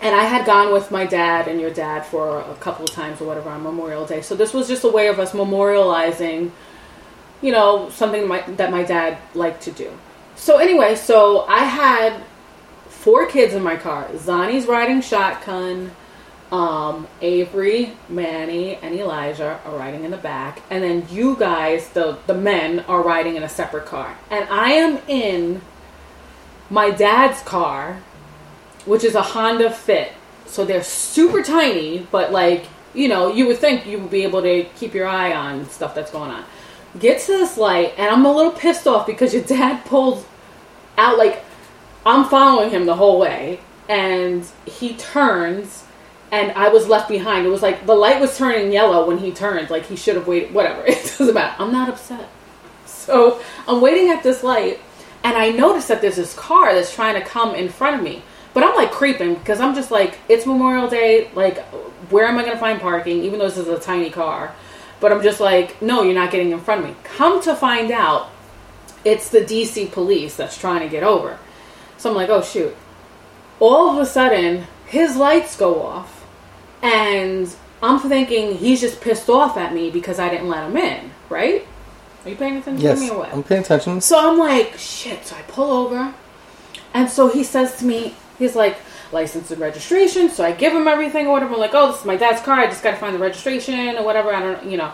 [0.00, 3.20] And I had gone with my dad and your dad for a couple of times
[3.20, 4.22] or whatever on Memorial Day.
[4.22, 6.52] So this was just a way of us memorializing,
[7.42, 9.90] you know, something my, that my dad liked to do.
[10.36, 12.22] So anyway, so I had
[12.88, 14.08] four kids in my car.
[14.14, 15.92] Zani's riding shotgun.
[16.52, 22.18] Um, Avery, Manny, and Elijah are riding in the back, and then you guys, the
[22.26, 25.60] the men, are riding in a separate car, and I am in
[26.68, 28.00] my dad's car,
[28.84, 30.10] which is a Honda Fit.
[30.46, 34.42] So they're super tiny, but like you know, you would think you would be able
[34.42, 36.44] to keep your eye on stuff that's going on.
[36.98, 40.26] Get to this light, and I'm a little pissed off because your dad pulled
[40.98, 41.44] out like
[42.04, 45.84] I'm following him the whole way, and he turns
[46.32, 47.46] and I was left behind.
[47.46, 49.70] It was like the light was turning yellow when he turned.
[49.70, 50.54] Like he should have waited.
[50.54, 50.82] Whatever.
[50.86, 51.56] It doesn't matter.
[51.62, 52.28] I'm not upset.
[52.86, 54.80] So I'm waiting at this light,
[55.24, 58.22] and I notice that there's this car that's trying to come in front of me.
[58.52, 61.30] But I'm like creeping because I'm just like, it's Memorial Day.
[61.34, 61.58] Like,
[62.10, 63.22] where am I going to find parking?
[63.22, 64.54] Even though this is a tiny car.
[65.00, 66.96] But I'm just like, no, you're not getting in front of me.
[67.04, 68.30] Come to find out,
[69.04, 71.38] it's the DC police that's trying to get over.
[71.96, 72.76] So I'm like, oh shoot.
[73.58, 76.26] All of a sudden, his lights go off,
[76.82, 81.10] and I'm thinking he's just pissed off at me because I didn't let him in,
[81.28, 81.66] right?
[82.24, 83.32] Are you paying attention Yes, to me or what?
[83.32, 84.00] I'm paying attention.
[84.00, 85.24] So I'm like, shit.
[85.26, 86.14] So I pull over.
[86.92, 88.76] And so he says to me, he's like,
[89.12, 90.28] license and registration.
[90.30, 91.54] So I give him everything or whatever.
[91.54, 92.60] I'm like, oh, this is my dad's car.
[92.60, 94.32] I just got to find the registration or whatever.
[94.32, 94.92] I don't, know, you know.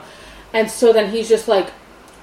[0.52, 1.70] And so then he's just like,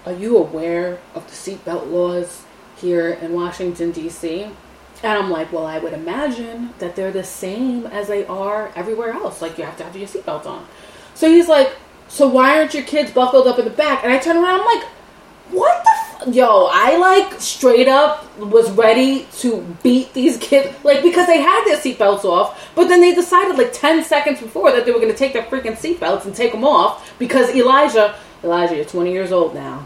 [0.06, 2.44] are you aware of the seatbelt laws
[2.78, 4.44] here in Washington, D.C.?
[4.44, 9.12] And I'm like, well, I would imagine that they're the same as they are everywhere
[9.12, 9.42] else.
[9.42, 10.66] Like, you have to have your seatbelt on.
[11.14, 11.76] So he's like,
[12.08, 14.04] so why aren't your kids buckled up in the back?
[14.04, 14.88] And I turn around, I'm like,
[15.54, 16.36] what the f-?
[16.36, 20.76] Yo, I like straight up was ready to beat these kids.
[20.84, 24.72] Like, because they had their seatbelts off, but then they decided like 10 seconds before
[24.72, 28.16] that they were going to take their freaking seatbelts and take them off because Elijah,
[28.44, 29.86] Elijah, you're 20 years old now.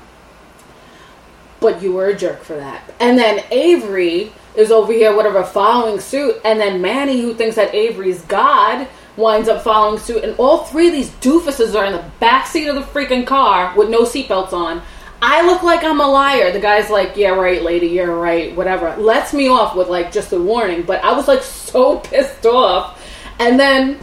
[1.59, 2.83] But you were a jerk for that.
[2.99, 6.41] And then Avery is over here, whatever, following suit.
[6.43, 10.23] And then Manny, who thinks that Avery's God, winds up following suit.
[10.23, 13.75] And all three of these doofuses are in the back seat of the freaking car
[13.75, 14.81] with no seatbelts on.
[15.21, 16.51] I look like I'm a liar.
[16.51, 18.95] The guy's like, yeah, right, lady, you're right, whatever.
[18.97, 20.83] Lets me off with like just a warning.
[20.83, 23.03] But I was like so pissed off.
[23.39, 23.99] And then,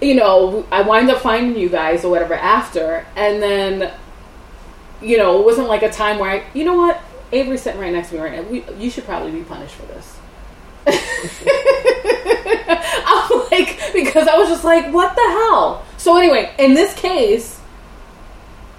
[0.00, 3.06] you know, I wind up finding you guys or whatever after.
[3.16, 3.92] And then,
[5.00, 7.00] you know, it wasn't like a time where I, you know what?
[7.30, 8.42] Avery's sitting right next to me right now.
[8.42, 10.18] We, you should probably be punished for this.
[13.06, 15.84] I'm like, because I was just like, what the hell?
[15.96, 17.58] So anyway, in this case,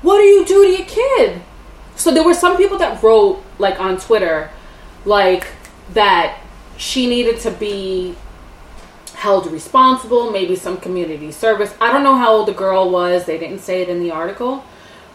[0.01, 1.41] what do you do to your kid?
[1.95, 4.49] So there were some people that wrote like on Twitter,
[5.05, 5.47] like
[5.93, 6.39] that
[6.77, 8.15] she needed to be
[9.15, 11.73] held responsible, maybe some community service.
[11.79, 13.25] I don't know how old the girl was.
[13.25, 14.65] They didn't say it in the article.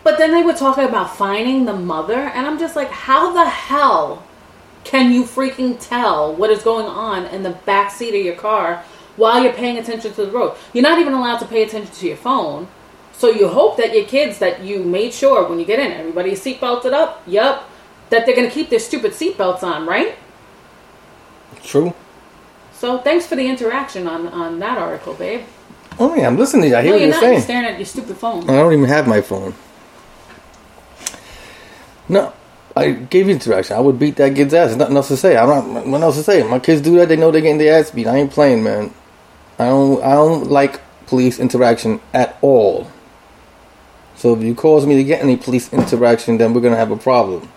[0.03, 3.45] But then they were talking about finding the mother, and I'm just like, how the
[3.45, 4.25] hell
[4.85, 8.83] can you freaking tell what is going on in the back seat of your car
[9.17, 10.57] while you're paying attention to the road?
[10.73, 12.69] You're not even allowed to pay attention to your phone.
[13.19, 16.41] So you hope that your kids that you made sure when you get in, everybody's
[16.41, 17.21] seatbelted up.
[17.27, 17.69] Yup.
[18.11, 20.17] That they're gonna keep their stupid seatbelts on, right?
[21.65, 21.93] True.
[22.73, 25.43] So thanks for the interaction on on that article, babe.
[25.99, 26.77] Oh yeah, I'm listening to you.
[26.77, 27.33] I hear no, what you're you're not.
[27.33, 28.49] You're staring at your stupid phone.
[28.49, 29.53] I don't even have my phone.
[32.09, 32.33] No,
[32.77, 33.77] I gave you interaction.
[33.77, 34.69] I would beat that kid's ass.
[34.69, 35.37] There's nothing else to say.
[35.37, 35.91] I don't.
[35.91, 36.45] What else to say?
[36.45, 37.09] My kids do that.
[37.09, 38.07] They know they're getting their ass beat.
[38.07, 38.95] I ain't playing, man.
[39.59, 40.01] I don't.
[40.05, 42.89] I don't like police interaction at all.
[44.19, 46.97] So if you cause me to get any police interaction, then we're gonna have a
[46.97, 47.49] problem.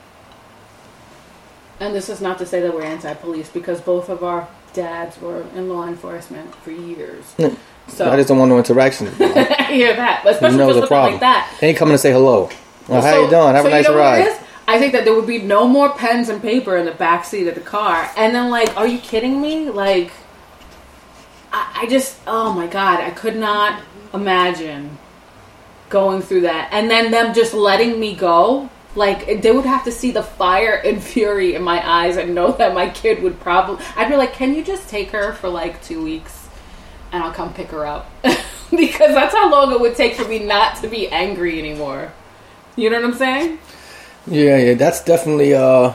[1.80, 5.42] And this is not to say that we're anti-police because both of our dads were
[5.56, 7.26] in law enforcement for years.
[7.40, 7.58] Mm.
[7.88, 9.08] So I just don't want no interaction.
[9.20, 11.14] I hear that, but you especially know with the problem.
[11.14, 11.58] like that.
[11.60, 12.52] They ain't coming to say hello.
[12.88, 13.56] Well, how So- you doing?
[13.56, 14.38] Have so a nice you know ride.
[14.68, 17.48] I think that there would be no more pens and paper in the back seat
[17.48, 18.10] of the car.
[18.16, 19.70] And then, like, are you kidding me?
[19.70, 20.12] Like,
[21.52, 23.82] I, I just, oh my god, I could not
[24.14, 24.98] imagine
[25.92, 26.70] going through that.
[26.72, 28.70] And then them just letting me go.
[28.96, 32.52] Like, they would have to see the fire and fury in my eyes and know
[32.54, 33.86] that my kid would probably.
[33.96, 36.50] I'd be like, can you just take her for like two weeks
[37.12, 38.10] and I'll come pick her up?
[38.24, 42.12] because that's how long it would take for me not to be angry anymore.
[42.76, 43.60] You know what I'm saying?
[44.28, 45.94] Yeah, yeah, that's definitely uh,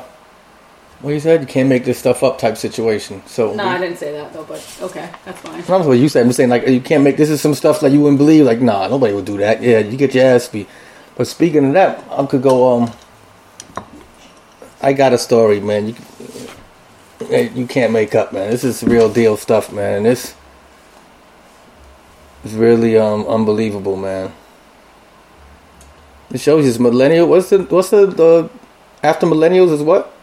[1.01, 1.41] what you said.
[1.41, 3.23] You can't make this stuff up type situation.
[3.27, 5.63] So No, I didn't say that though, but okay, that's fine.
[5.63, 6.27] That's what you said.
[6.27, 8.45] I'm saying like you can't make this is some stuff like you wouldn't believe.
[8.47, 9.63] Like nah, nobody would do that.
[9.63, 10.69] Yeah, you get your ass beat.
[11.17, 12.77] But speaking of that, I could go.
[12.77, 12.93] Um,
[14.83, 15.89] I got a story, man.
[15.89, 15.95] You
[17.55, 18.51] you can't make up, man.
[18.51, 19.99] This is real deal stuff, man.
[19.99, 20.35] And this
[22.45, 24.33] is really um unbelievable, man.
[26.31, 27.29] It shows you millennial.
[27.29, 28.51] What's the what's the, the
[29.03, 30.16] after millennials is what?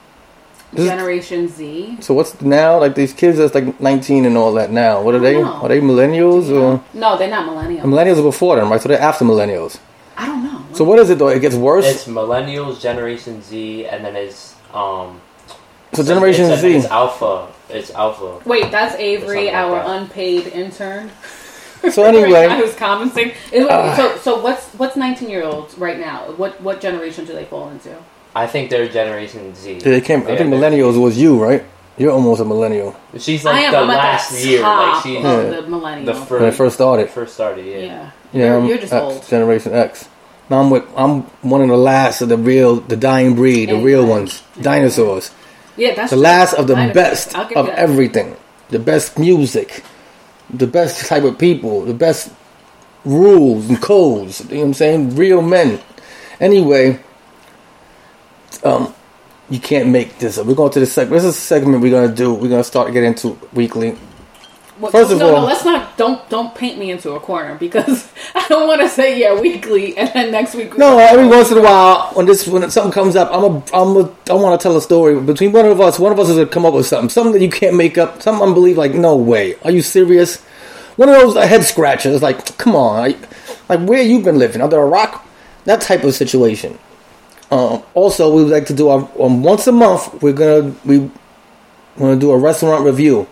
[0.75, 1.97] This Generation Z.
[2.01, 5.01] So what's now like these kids that's like 19 and all that now?
[5.01, 5.33] What are they?
[5.41, 5.53] know.
[5.53, 7.81] Are they millennials or No, they're not millennials.
[7.83, 8.81] millennials are before them, right?
[8.81, 9.79] So they're after millennials.
[10.17, 10.63] I don't know.
[10.73, 11.27] So what is it though?
[11.29, 11.85] It gets worse.
[11.85, 15.21] It's millennials, Generation Z, and then it's um.
[15.93, 16.75] so Generation it's, Z.
[16.75, 17.47] It's alpha.
[17.69, 18.39] It's alpha.
[18.45, 20.01] Wait, that's Avery, Something like our that.
[20.01, 21.09] unpaid intern.
[21.91, 23.33] So anyway- I was commenting.
[23.51, 23.93] Is- Ah.
[23.95, 26.31] so, so what's what's 19 year olds right now?
[26.37, 27.95] What what generation do they fall into?
[28.35, 29.73] I think they're Generation Z.
[29.73, 30.21] Yeah, They came.
[30.27, 31.63] I think millennials was you, right?
[31.97, 33.71] You're almost a millennial She's I like am.
[33.71, 34.61] the I'm at last the year.
[34.61, 35.61] top Like she's of Yeah.
[35.61, 36.05] the millennial.
[36.07, 37.09] the first, when it first first started.
[37.11, 37.65] first started.
[37.65, 37.77] Yeah.
[37.77, 38.11] yeah.
[38.33, 39.27] Yeah, You're, I'm you're just X, old.
[39.29, 40.09] Generation X.
[40.49, 43.77] Now I'm with I'm one of the last of the real, the dying breed, the
[43.77, 45.29] real ones, dinosaurs.
[45.77, 46.23] Yeah, that's The true.
[46.23, 46.95] last of the Dinosaurs.
[46.95, 47.77] best I'll give of that.
[47.77, 48.35] everything.
[48.69, 49.83] The best music,
[50.49, 52.31] the best type of people, the best
[53.05, 54.41] rules and codes.
[54.49, 55.15] You know what I'm saying?
[55.15, 55.79] Real men.
[56.39, 56.99] Anyway,
[58.63, 58.93] um,
[59.49, 60.37] you can't make this.
[60.37, 60.45] up.
[60.47, 61.21] We're going to the segment.
[61.21, 62.33] This is a segment we're gonna do.
[62.33, 63.97] We're gonna start getting into weekly.
[64.79, 65.95] Well, First of no, all- no, let's not.
[65.97, 69.95] Don't don't paint me into a corner because I don't want to say yeah weekly
[69.95, 70.75] and then next week.
[70.77, 73.95] No, every once in a while, when this when something comes up, I'm a I'm
[73.97, 75.99] a I want to tell a story between one of us.
[75.99, 78.21] One of us is gonna come up with something, something that you can't make up,
[78.23, 78.83] something unbelievable.
[78.83, 80.41] Like, no way, are you serious?
[80.95, 82.21] One of those head scratchers.
[82.23, 83.17] Like, come on, like,
[83.69, 85.25] like where you been living under a rock?
[85.65, 86.77] That type of situation.
[87.53, 90.21] Um, also, we would like to do our um, once a month.
[90.21, 90.99] We're gonna we
[91.97, 93.27] want to do a restaurant review,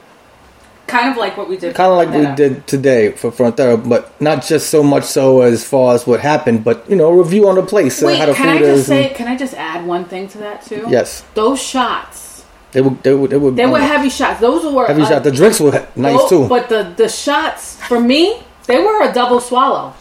[0.88, 1.74] kind of like what we did.
[1.74, 5.64] kind of like we did today for Frontera, but not just so much so as
[5.66, 8.60] far as what happened, but you know, a review on the place, Wait, can I
[8.60, 8.90] just is.
[8.92, 9.14] and- say?
[9.16, 10.86] Can I just add one thing to that too?
[10.88, 12.46] Yes, Those shots.
[12.74, 12.92] they were.
[13.02, 13.28] They were.
[13.28, 14.40] They were, They were heavy shots.
[14.40, 15.24] Those were heavy uh, shot.
[15.24, 16.48] The drinks were nice those- too.
[16.48, 19.94] But the the shots for me, they were a double swallow.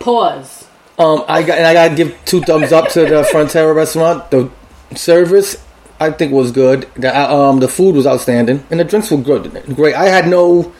[0.00, 0.63] Pause.
[0.98, 4.30] Um, I got and I got to give two thumbs up to the Frontera restaurant.
[4.30, 4.50] The
[4.94, 5.56] service,
[5.98, 6.88] I think, was good.
[6.94, 9.94] The uh, um, the food was outstanding, and the drinks were good, great.
[9.94, 10.72] I had no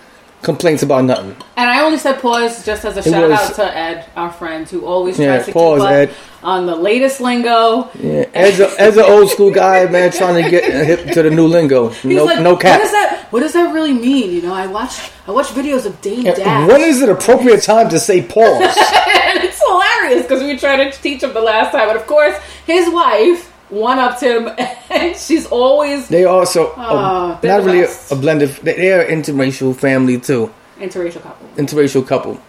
[0.43, 1.35] complaints about nothing.
[1.57, 4.69] And I only said pause just as a shout was- out to Ed, our friend,
[4.69, 6.15] who always Yeah, tries to pause, keep up Ed.
[6.43, 7.89] on the latest lingo.
[7.99, 11.31] Yeah, as a, as an old school guy, man, trying to get hip to the
[11.31, 11.89] new lingo.
[11.89, 12.79] He's No, like, no cap.
[12.79, 13.27] What does that?
[13.31, 14.31] What does that really mean?
[14.33, 16.69] You know, I watch I watch videos of Dame Yeah, Dash.
[16.69, 18.77] When is it appropriate time to say pause?
[19.75, 23.51] hilarious because we tried to teach him the last time, but of course, his wife
[23.71, 24.49] one upped him,
[24.91, 28.13] and she's always They also a, they're not really a, best.
[28.13, 28.51] a blended.
[28.63, 30.53] They they are interracial family too.
[30.79, 31.49] interracial couple.
[31.57, 32.41] interracial couple.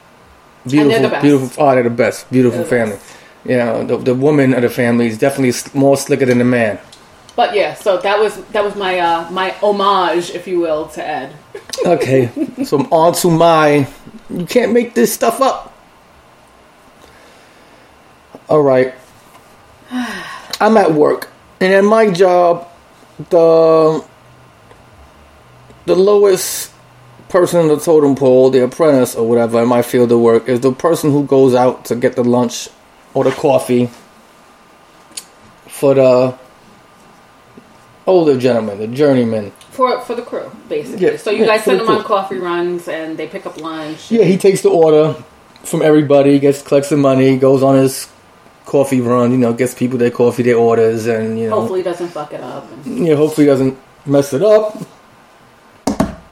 [0.67, 1.23] Beautiful, the best.
[1.23, 1.63] beautiful.
[1.63, 2.31] Oh, they're the best.
[2.31, 2.97] Beautiful the family.
[3.45, 6.79] You know, the, the woman of the family is definitely more slicker than the man.
[7.35, 11.05] But yeah, so that was that was my uh, my homage, if you will, to
[11.05, 11.35] Ed.
[11.85, 12.29] Okay,
[12.63, 13.87] so on to my.
[14.29, 15.74] You can't make this stuff up.
[18.49, 18.93] All right.
[20.59, 21.29] I'm at work,
[21.59, 22.67] and at my job,
[23.29, 24.03] the
[25.85, 26.71] the lowest
[27.29, 30.61] person in the totem pole, the apprentice or whatever in my field of work, is
[30.61, 32.69] the person who goes out to get the lunch
[33.13, 33.89] or the coffee
[35.67, 36.37] for the
[38.07, 39.51] older gentleman, the journeyman.
[39.71, 41.05] For for the crew, basically.
[41.05, 43.59] Yeah, so you yeah, guys send the them on coffee runs, and they pick up
[43.59, 44.11] lunch.
[44.11, 45.15] Yeah, he takes the order
[45.63, 48.07] from everybody, gets collects the money, goes on his
[48.65, 52.09] coffee run, you know, gets people their coffee, their orders, and you know, Hopefully, doesn't
[52.09, 52.69] fuck it up.
[52.71, 54.77] And, yeah, hopefully doesn't mess it up.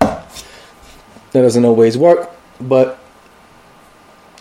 [0.03, 2.29] That doesn't always work,
[2.61, 2.99] but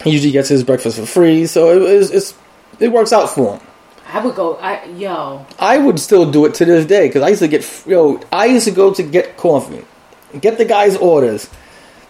[0.02, 2.34] he usually gets his breakfast for free, so it, it's, it's
[2.80, 3.66] it works out for him.
[4.12, 4.56] I would go.
[4.56, 5.46] I yo.
[5.58, 8.20] I would still do it to this day because I used to get yo.
[8.30, 9.84] I used to go to get coffee,
[10.38, 11.48] get the guy's orders.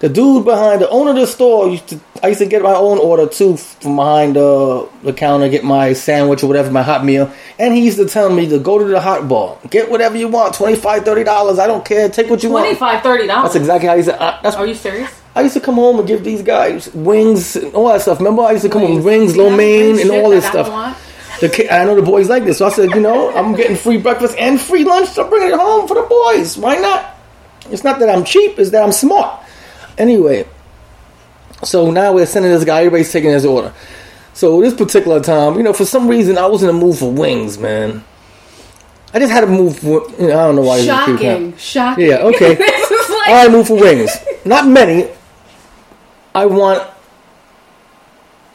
[0.02, 2.00] The dude behind the owner of the store used to.
[2.24, 5.92] I used to get my own order too from behind the the counter, get my
[5.92, 8.84] sandwich or whatever, my hot meal, and he used to tell me to go to
[8.84, 11.58] the hot bar, get whatever you want, 25 dollars.
[11.60, 12.78] I don't care, take what you Twenty want.
[12.78, 13.52] five, thirty dollars.
[13.52, 14.18] That's exactly how he said.
[14.18, 15.08] I, that's Are you serious?
[15.36, 18.18] I used to come home and give these guys wings and all that stuff.
[18.18, 19.34] Remember, I used to come with Wings.
[19.34, 20.68] rings, lo mein, and all this stuff.
[20.68, 20.96] want.
[21.40, 23.76] The ki- I know the boys like this, so I said, you know, I'm getting
[23.76, 26.58] free breakfast and free lunch, so bring it home for the boys.
[26.58, 27.16] Why not?
[27.70, 29.40] It's not that I'm cheap; it's that I'm smart.
[29.98, 30.46] Anyway,
[31.62, 32.78] so now we're sending this guy.
[32.78, 33.72] Everybody's taking his order.
[34.34, 37.10] So this particular time, you know, for some reason, I was in the mood for
[37.10, 38.04] wings, man.
[39.14, 39.78] I just had to move.
[39.78, 40.78] For, you know, I don't know why.
[40.78, 41.52] this keeps happening.
[41.52, 42.06] Shocking, shocking.
[42.06, 42.56] Yeah, okay.
[42.58, 44.10] like I move for wings.
[44.44, 45.10] Not many.
[46.34, 46.88] I want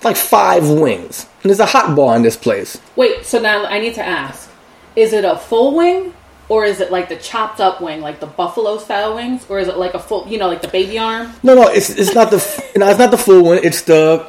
[0.04, 1.28] like five wings.
[1.44, 2.82] And there's a hot bar in this place.
[2.96, 4.50] Wait, so now I need to ask:
[4.96, 6.14] Is it a full wing,
[6.50, 9.68] or is it like the chopped up wing, like the buffalo style wings, or is
[9.68, 12.32] it like a full, you know, like the baby arm No, no, it's it's not
[12.32, 12.38] the
[12.78, 13.60] no, it's not the full one.
[13.64, 14.26] It's the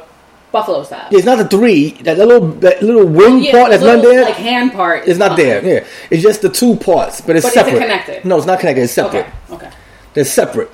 [0.51, 1.07] buffalo style?
[1.11, 1.91] it's not the three.
[2.03, 4.23] That little that little wing Yeah, part that's not there.
[4.23, 5.07] like hand part.
[5.07, 5.63] it's not there.
[5.65, 7.79] Yeah, it's just the two parts, but it's But is it separate.
[7.81, 8.25] connected?
[8.25, 8.83] No, it's not connected.
[8.83, 9.25] It's separate.
[9.49, 9.69] Okay, okay.
[10.13, 10.71] They're separate.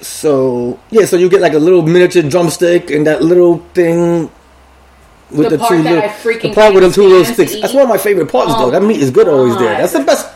[0.00, 4.30] So yeah, so you get like a little miniature drumstick and that little thing
[5.30, 6.00] with The the, two little
[6.40, 7.54] the part with the two little sticks.
[7.60, 8.70] That's one of my favorite parts Oh though.
[8.70, 9.78] That meat is good oh always there.
[9.78, 10.28] That's the best.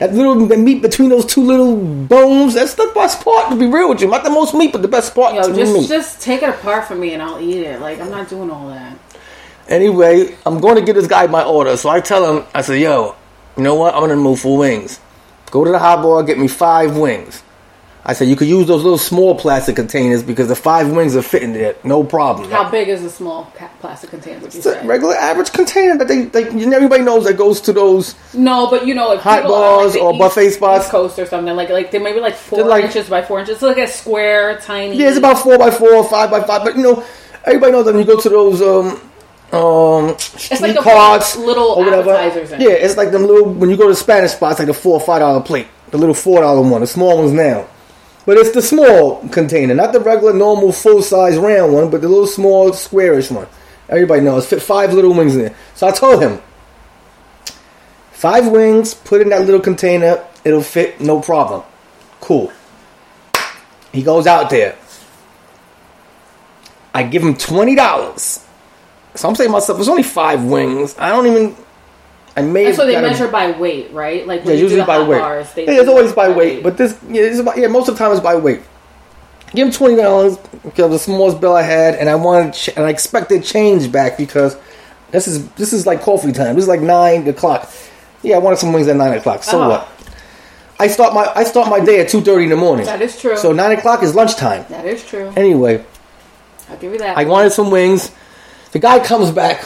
[0.00, 2.54] That little the meat between those two little bones.
[2.54, 3.50] That's the best part.
[3.50, 5.54] To be real with you, not the most meat, but the best part Yo, to
[5.54, 5.86] just me.
[5.86, 7.82] just take it apart from me and I'll eat it.
[7.82, 8.98] Like I'm not doing all that.
[9.68, 11.76] Anyway, I'm going to give this guy my order.
[11.76, 13.14] So I tell him, I say, yo,
[13.58, 13.92] you know what?
[13.94, 14.98] I'm going to move for wings.
[15.50, 17.42] Go to the hot bar, get me five wings.
[18.02, 21.22] I said, you could use those little small plastic containers because the five wings are
[21.22, 22.50] fitting there, no problem.
[22.50, 24.40] How big is a small plastic container?
[24.40, 27.74] Would you It's a regular average container that they, they everybody knows that goes to
[27.74, 28.14] those.
[28.32, 30.84] No, but you know, if Hot bars the or buffet spots.
[30.84, 33.56] East Coast or something like like they maybe like 4 like- inches by four inches,
[33.56, 34.96] it's like a square, tiny.
[34.96, 36.64] Yeah, it's about four by four, five by five.
[36.64, 37.04] But you know,
[37.44, 39.00] everybody knows that when you go to those um
[39.52, 42.12] um street like the carts little or whatever.
[42.12, 45.00] Yeah, it's like them little when you go to Spanish spots, like the four or
[45.00, 47.68] five dollar plate, the little four dollar one, the small ones now.
[48.30, 52.08] But it's the small container, not the regular normal full size round one, but the
[52.08, 53.48] little small squarish one.
[53.88, 54.46] Everybody knows.
[54.46, 55.56] Fit five little wings in there.
[55.74, 56.40] So I told him,
[58.12, 61.64] five wings, put in that little container, it'll fit, no problem.
[62.20, 62.52] Cool.
[63.90, 64.78] He goes out there.
[66.94, 68.46] I give him twenty dollars.
[69.16, 70.94] So I'm saying myself, there's only five wings.
[70.96, 71.56] I don't even.
[72.40, 72.66] I may.
[72.66, 74.26] And so they got a- measure by weight, right?
[74.26, 75.18] Like yeah, when you do usually by weight.
[75.20, 77.88] bars, they yeah, it's always it by weight, but this yeah, it's about, yeah, most
[77.88, 78.60] of the time it's by weight.
[79.54, 82.84] Give him twenty dollars because the smallest bill I had, and I wanted ch- and
[82.84, 84.56] I expected change back because
[85.10, 86.54] this is this is like coffee time.
[86.54, 87.68] This is like nine o'clock.
[88.22, 89.42] Yeah, I wanted some wings at nine o'clock.
[89.42, 89.70] So Uh-huh.
[89.70, 89.88] what?
[90.78, 92.86] I start my I start my day at two thirty in the morning.
[92.86, 93.36] that is true.
[93.36, 94.64] So nine o'clock is lunchtime.
[94.68, 95.32] that is true.
[95.36, 95.84] Anyway,
[96.70, 97.18] I'll give you that.
[97.18, 98.12] I wanted some wings.
[98.72, 99.64] The guy comes back.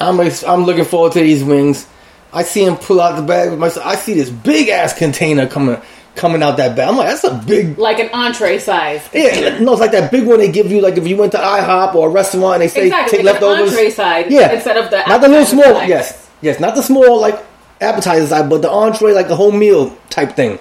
[0.00, 1.86] I'm I'm looking forward to these wings.
[2.32, 3.86] I see him pull out the bag with myself.
[3.86, 5.80] I see this big ass container coming
[6.16, 6.88] coming out that bag.
[6.88, 7.78] I'm like, that's a big.
[7.78, 9.06] like an entree size.
[9.12, 11.38] Yeah, no, it's like that big one they give you, like if you went to
[11.38, 13.70] IHOP or a restaurant and they say Exactly, take like leftovers.
[13.72, 15.64] entree side yeah, instead of the not the little small.
[15.74, 15.88] size.
[15.88, 17.42] Yes, yes, not the small like
[17.80, 20.58] appetizer side, but the entree like the whole meal type thing.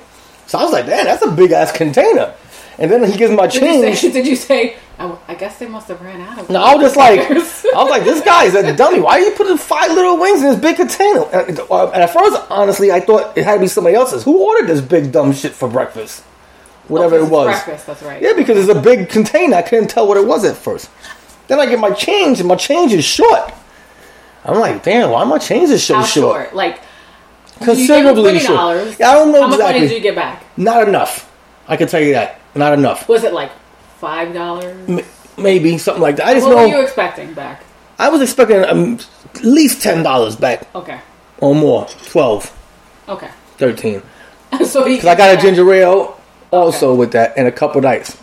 [0.48, 2.34] So I was like, man, that's a big ass container.
[2.78, 3.98] And then he gives me my Did you change.
[4.00, 4.12] say?
[4.12, 4.76] Did you say?
[5.00, 6.50] I, I guess they must have ran out of.
[6.50, 7.34] No, I was just like, I
[7.84, 9.00] was like, this guy is a dummy.
[9.02, 11.24] Why are you putting five little wings in this big container?
[11.34, 14.24] And, uh, and at first, honestly, I thought it had to be somebody else's.
[14.24, 16.22] Who ordered this big dumb shit for breakfast?
[16.88, 17.46] Whatever Oh, it was.
[17.48, 17.88] Breakfast.
[17.88, 18.22] That's right.
[18.22, 19.56] Yeah, because it's a big container.
[19.58, 20.90] I couldn't tell what it was at first.
[21.48, 23.54] Then I get my change, and my change is short.
[24.46, 26.44] I'm like, damn, why my change is so How short?
[26.46, 26.56] short?
[26.56, 26.80] Like
[27.62, 28.78] Considerably you gave him short.
[28.78, 29.00] $20.
[29.00, 29.88] Yeah, I don't know How much money exactly.
[29.88, 30.44] did you get back?
[30.58, 31.32] Not enough.
[31.68, 32.40] I can tell you that.
[32.56, 33.08] Not enough.
[33.10, 33.52] Was it like
[34.00, 34.90] five dollars?
[34.90, 35.02] M-
[35.38, 36.28] Maybe something like that.
[36.28, 37.62] I just What know were you expecting back?
[38.00, 39.00] I was expecting um,
[39.36, 41.00] at least ten dollars back Okay.
[41.40, 41.86] or more.
[42.08, 42.58] 12,
[43.10, 43.30] Okay.
[43.58, 44.02] 13.
[44.66, 46.18] so Because I got a ginger ale
[46.52, 48.16] also with that and a cup of ice.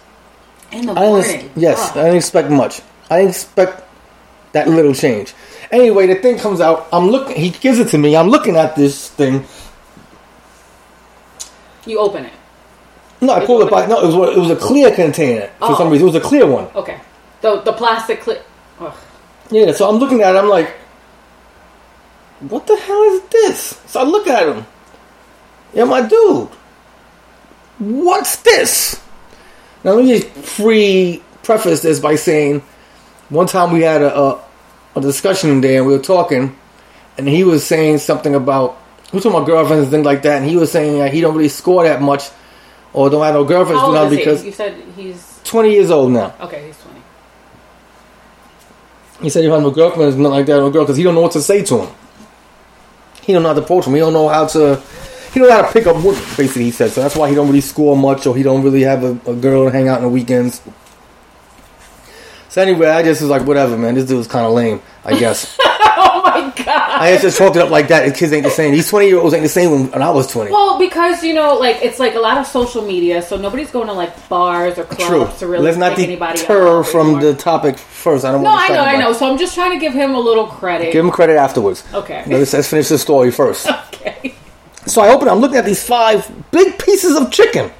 [0.70, 1.50] in the I morning.
[1.54, 2.00] yes, Oh.
[2.00, 2.80] I didn't expect much.
[3.10, 3.82] I didn't expect
[4.52, 5.34] that little change.
[5.70, 6.88] Anyway, the thing comes out.
[6.92, 7.36] I'm looking.
[7.36, 8.16] He gives it to me.
[8.16, 9.44] I'm looking at this thing.
[11.84, 12.32] You open it.
[13.22, 13.88] No, I pulled it back.
[13.88, 15.78] No, it was it was a clear container for Oh.
[15.78, 16.06] some reason.
[16.08, 16.66] It was a clear one.
[16.74, 16.98] Okay.
[17.40, 18.44] The the plastic clip.
[18.80, 18.92] Ugh.
[19.50, 19.72] Yeah.
[19.72, 20.38] So I'm looking at it.
[20.38, 20.70] I'm like,
[22.40, 23.80] what the hell is this?
[23.86, 24.66] So I look at him.
[25.72, 26.48] Yeah, my dude.
[27.78, 29.00] What's this?
[29.84, 32.62] Now let me just pre preface this by saying,
[33.30, 34.40] one time we had a, a
[34.96, 36.56] a discussion there and we were talking,
[37.18, 38.78] and he was saying something about
[39.12, 41.20] we were talking about girlfriends and things like that, and he was saying that he
[41.20, 42.30] don't really score that much,
[42.92, 44.46] or don't have no girlfriends do is because he?
[44.48, 46.34] You said he's twenty years old now.
[46.40, 46.66] okay.
[46.66, 47.00] He's twenty.
[49.22, 51.14] He said he don't have no girlfriends, nothing like that, no girl, because he don't
[51.14, 51.94] know what to say to him.
[53.22, 53.94] He don't know how to approach him.
[53.94, 54.82] He don't know how to.
[55.32, 56.20] He don't know how to pick up women.
[56.36, 57.00] Basically, he said so.
[57.00, 59.64] That's why he don't really score much, or he don't really have a, a girl
[59.64, 60.60] to hang out on the weekends.
[62.48, 63.94] So anyway, I just was like, whatever, man.
[63.94, 65.56] This dude was kind of lame, I guess.
[67.00, 68.06] I just chalked it up like that.
[68.06, 68.72] The kids ain't the same.
[68.72, 70.50] These twenty year olds ain't the same when, when I was twenty.
[70.50, 73.86] Well, because you know, like it's like a lot of social media, so nobody's going
[73.88, 75.38] to like bars or clubs True.
[75.38, 77.22] to really Let's not deter from anymore.
[77.22, 78.24] the topic first.
[78.24, 79.12] I don't No, want I know, I know.
[79.12, 80.92] So I'm just trying to give him a little credit.
[80.92, 81.84] Give him credit afterwards.
[81.94, 82.24] Okay.
[82.26, 83.66] Let's, let's finish the story first.
[83.94, 84.34] okay.
[84.86, 85.28] So I open.
[85.28, 87.70] I'm looking at these five big pieces of chicken.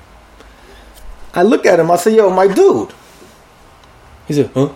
[1.35, 1.91] I look at him.
[1.91, 2.93] I say, "Yo, my dude."
[4.29, 4.71] He said, "Huh?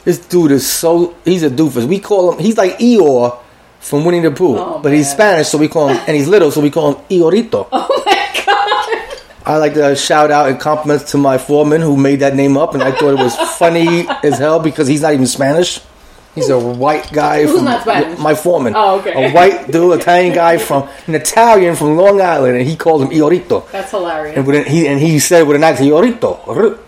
[0.00, 0.04] Huh?
[0.04, 1.14] Huh?" This dude is so.
[1.24, 1.86] He's a doofus.
[1.86, 2.38] We call him.
[2.38, 3.38] He's like Eeyore
[3.80, 5.10] from Winnie the Pooh, Oh, but he's.
[5.10, 5.96] Spanish, so we call him.
[6.06, 7.68] And he's little, so we call him Eeyorito.
[7.72, 9.20] Oh my god.
[9.46, 12.74] I like to shout out and compliments to my foreman who made that name up,
[12.74, 15.80] and I thought it was funny as hell because he's not even Spanish.
[16.34, 18.18] He's a white guy Who's from not Spanish?
[18.20, 18.74] my foreman.
[18.76, 19.30] Oh, okay.
[19.30, 23.08] A white dude, Italian guy from an Italian from Long Island, and he called him
[23.08, 23.68] Iorito.
[23.72, 24.36] That's hilarious.
[24.36, 26.78] And with an, he and he said with an accent, Iorito.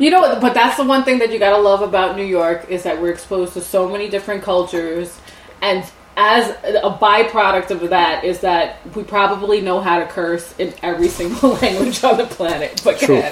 [0.00, 2.82] You know, but that's the one thing that you gotta love about New York is
[2.82, 5.16] that we're exposed to so many different cultures,
[5.62, 5.84] and
[6.16, 11.08] as a byproduct of that is that we probably know how to curse in every
[11.20, 12.80] single language on the planet.
[12.82, 13.22] But True.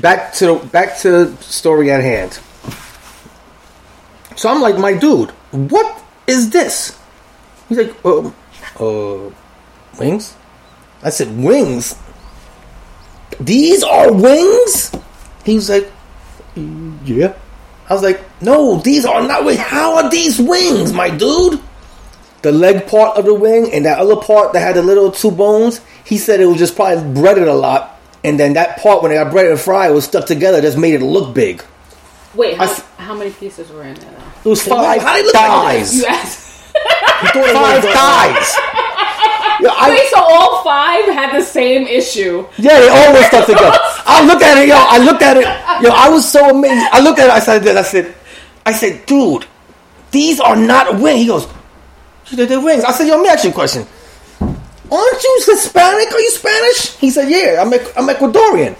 [0.00, 2.38] back to back to story at hand.
[4.38, 6.96] So I'm like, my dude, what is this?
[7.68, 8.32] He's like, um,
[8.78, 9.30] uh,
[9.98, 10.36] wings?
[11.02, 11.96] I said, wings?
[13.40, 14.94] These are wings?
[15.44, 15.90] He was like,
[16.54, 17.34] yeah.
[17.90, 19.58] I was like, no, these are not wings.
[19.58, 21.60] How are these wings, my dude?
[22.42, 25.32] The leg part of the wing and that other part that had the little two
[25.32, 27.98] bones, he said it was just probably breaded a lot.
[28.22, 30.94] And then that part, when it got breaded and fried, was stuck together, just made
[30.94, 31.60] it look big.
[32.38, 34.10] Wait, how, I s- how many pieces were in there?
[34.12, 34.40] Though?
[34.44, 35.92] It was five How they look like.
[35.92, 36.72] You asked.
[37.34, 38.56] five thighs.
[39.60, 42.46] Yeah, I, Wait, so all five had the same issue.
[42.58, 43.76] Yeah, they all were stuck together.
[44.06, 44.76] I looked at it, yo.
[44.78, 45.42] I looked at it,
[45.82, 45.90] yo.
[45.90, 46.86] I was so amazed.
[46.92, 47.32] I looked at it.
[47.32, 48.14] I said, I said,
[48.64, 49.46] I said, dude,
[50.12, 51.22] these are not wings.
[51.22, 51.48] He goes,
[52.32, 52.84] they're, they're wings.
[52.84, 53.84] I said, yo, let me ask you a question.
[54.40, 56.12] Aren't you Hispanic?
[56.12, 56.94] Are you Spanish?
[56.98, 58.76] He said, yeah, I'm, I'm Ecuadorian.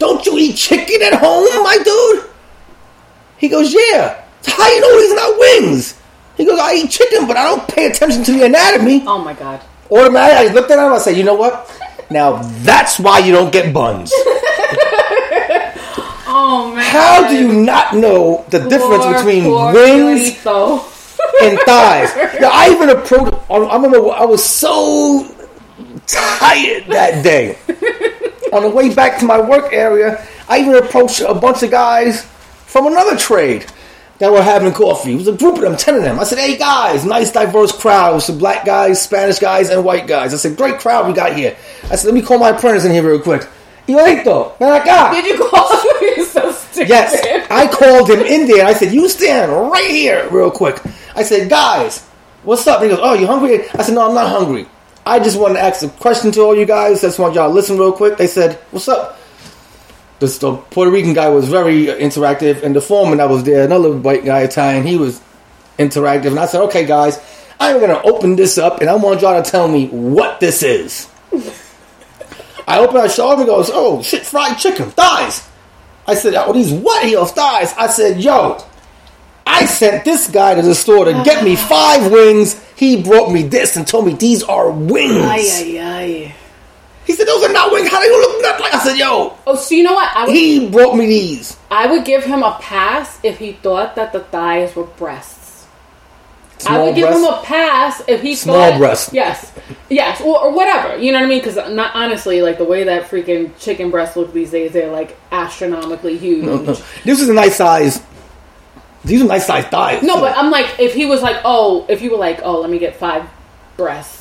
[0.00, 2.24] Don't you eat chicken at home, my dude?
[3.38, 4.22] He goes, yeah.
[4.42, 5.98] So how you know these are not wings?
[6.36, 9.32] He goes, I eat chicken, but I don't pay attention to the anatomy Oh my
[9.34, 9.60] god.
[9.90, 10.84] automatically I looked at him.
[10.86, 11.70] And I said, "You know what?
[12.10, 14.12] Now that's why you don't get buns.
[16.28, 16.84] Oh man.
[16.84, 20.36] How do you not know the difference between wings
[21.42, 22.10] and thighs?"
[22.40, 23.34] Now I even approached.
[23.50, 25.24] I remember I was so
[26.06, 27.56] tired that day.
[28.52, 32.26] On the way back to my work area, I even approached a bunch of guys
[32.66, 33.64] from another trade
[34.18, 35.12] that were having coffee.
[35.12, 36.18] It was a group of them, ten of them.
[36.18, 38.12] I said, "Hey guys, nice diverse crowd.
[38.12, 41.12] It was some black guys, Spanish guys, and white guys." I said, "Great crowd we
[41.12, 41.56] got here."
[41.90, 43.46] I said, "Let me call my apprentice in here real quick."
[43.86, 45.12] Igualito, ven acá.
[45.12, 45.68] Did you call
[46.00, 46.88] me so stupid?
[46.88, 48.66] Yes, I called him in there.
[48.66, 50.80] I said, "You stand right here, real quick."
[51.14, 52.02] I said, "Guys,
[52.42, 54.66] what's up?" He goes, "Oh, you hungry?" I said, "No, I'm not hungry.
[55.04, 57.04] I just wanted to ask a question to all you guys.
[57.04, 59.20] I just want y'all to listen real quick." They said, "What's up?"
[60.18, 63.92] This the Puerto Rican guy was very interactive, and the foreman that was there, another
[63.92, 65.20] white guy, Italian, he was
[65.78, 66.28] interactive.
[66.28, 67.18] And I said, "Okay, guys,
[67.60, 71.08] I'm gonna open this up, and I want y'all to tell me what this is."
[72.68, 75.42] I open our show and he goes, "Oh shit, fried chicken thighs."
[76.06, 78.58] I said, "Oh, these what?" He goes, "Thighs." I said, "Yo,
[79.46, 82.60] I sent this guy to the store to get me five wings.
[82.74, 86.35] He brought me this and told me these are wings." Ay, ay, ay.
[87.06, 87.88] He said, "Those are not wings.
[87.88, 90.10] How they gonna look not like?" I said, "Yo, Oh, so you know what?
[90.14, 93.94] I would, he brought me these." I would give him a pass if he thought
[93.96, 95.66] that the thighs were breasts.
[96.60, 97.22] I Small would give breasts?
[97.26, 99.12] him a pass if he Small thought, breast.
[99.12, 99.52] Yes,
[99.90, 100.96] yes, or, or whatever.
[100.96, 101.38] You know what I mean?
[101.40, 105.16] Because not honestly, like the way that freaking chicken breasts look these days, they're like
[105.30, 106.44] astronomically huge.
[106.44, 106.76] No, no.
[107.04, 108.02] This is a nice size.
[109.04, 110.02] These are nice size thighs.
[110.02, 112.70] No, but I'm like, if he was like, oh, if you were like, oh, let
[112.70, 113.28] me get five
[113.76, 114.15] breasts.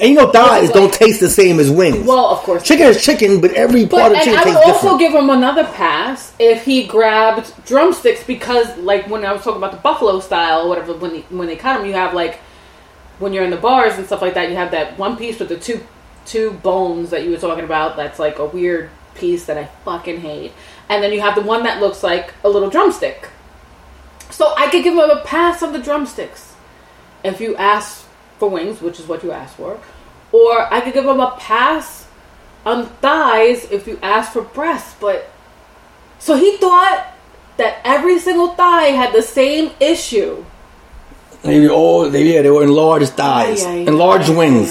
[0.00, 2.06] And you know thighs like- don't taste the same as wings.
[2.06, 2.62] Well, of course.
[2.62, 4.98] chicken is chicken, but every But part of chicken I would also different.
[5.00, 9.72] give him another pass if he grabbed drumsticks because, like, when I was talking about
[9.72, 12.40] the buffalo style or whatever, when they, when they cut them, you have like
[13.18, 15.48] when you're in the bars and stuff like that, you have that one piece with
[15.48, 15.80] the two
[16.24, 17.96] two bones that you were talking about.
[17.96, 20.52] That's like a weird piece that I fucking hate,
[20.88, 23.28] and then you have the one that looks like a little drumstick.
[24.30, 26.54] So I could give him a pass on the drumsticks
[27.22, 28.06] if you ask
[28.38, 29.78] for wings, which is what you asked for,
[30.32, 32.06] or I could give them a pass
[32.64, 34.94] on thighs if you ask for breasts.
[35.00, 35.30] But
[36.18, 37.06] so he thought
[37.56, 40.44] that every single thigh had the same issue.
[41.44, 44.70] Maybe all they yeah they were enlarged thighs, Ay, ay, enlarged ay, wings.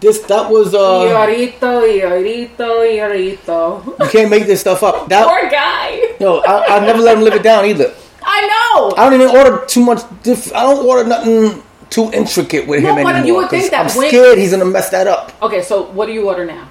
[0.00, 3.98] This that was uh Yorito, yorito, yorito.
[4.00, 5.08] you can't make this stuff up.
[5.08, 6.16] That Poor guy.
[6.20, 7.94] no, I, I never let him live it down either.
[8.22, 8.94] I know.
[8.96, 10.00] I don't even order too much.
[10.22, 11.62] Diff- I don't order nothing
[11.94, 13.26] too intricate with No, him anymore.
[13.26, 15.32] you would think that I'm wing- scared he's gonna mess that up.
[15.42, 16.68] Okay, so what do you order now?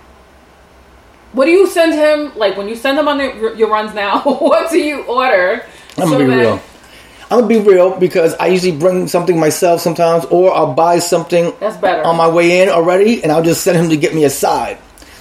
[1.32, 2.32] What do you send him?
[2.38, 5.66] Like when you send him on the, your runs now, what do you order?
[5.98, 6.62] I'm gonna be that- real.
[7.32, 11.52] I'm gonna be real because I usually bring something myself sometimes, or I'll buy something
[11.60, 12.04] That's better.
[12.04, 14.78] on my way in already, and I'll just send him to get me a side.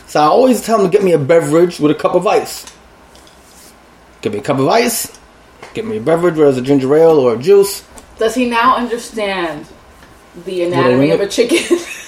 [0.08, 2.66] So I always tell him to get me a beverage with a cup of ice.
[4.20, 5.18] Give me a cup of ice.
[5.72, 7.82] Get me a beverage, whether it's a ginger ale or a juice.
[8.18, 9.64] Does he now understand
[10.44, 11.58] the anatomy of a chicken?
[11.58, 12.00] he said,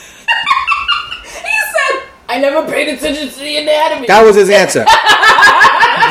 [2.28, 4.84] "I never paid attention to the anatomy." That was his answer.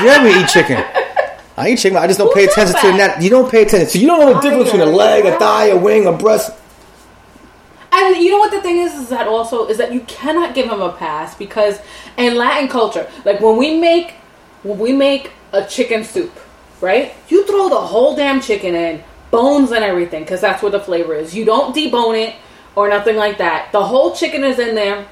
[0.06, 0.84] yeah, we eat chicken.
[1.56, 1.98] I eat chicken.
[1.98, 3.22] I just don't Who pay attention to the that?
[3.22, 3.90] You don't pay attention.
[3.90, 6.52] So you don't know the difference between a leg, a thigh, a wing, a breast.
[7.92, 10.66] And you know what the thing is is that also is that you cannot give
[10.66, 11.80] him a pass because
[12.18, 14.16] in Latin culture, like when we make
[14.64, 16.32] when we make a chicken soup,
[16.82, 17.14] right?
[17.30, 19.04] You throw the whole damn chicken in,
[19.34, 21.36] bones and everything, because that's where the flavor is.
[21.36, 22.36] You don't debone it
[22.76, 23.72] or nothing like that.
[23.74, 25.06] The whole chicken is in there.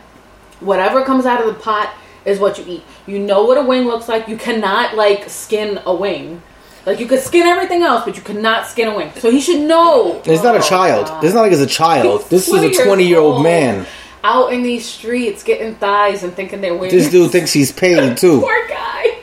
[0.61, 1.93] Whatever comes out of the pot
[2.24, 2.84] is what you eat.
[3.07, 4.28] You know what a wing looks like.
[4.28, 6.41] You cannot like skin a wing.
[6.86, 9.11] Like you could skin everything else, but you cannot skin a wing.
[9.17, 10.22] So he should know.
[10.24, 11.07] He's not a Oh, child.
[11.07, 11.24] God.
[11.24, 12.22] It's not like he's a child.
[12.22, 13.43] He's This is a 20 year old old.
[13.43, 13.86] man.
[14.24, 16.95] out in these streets getting thighs and thinking they're winning.
[16.95, 18.39] This dude thinks he's paid too.
[18.41, 19.17] Poor guy.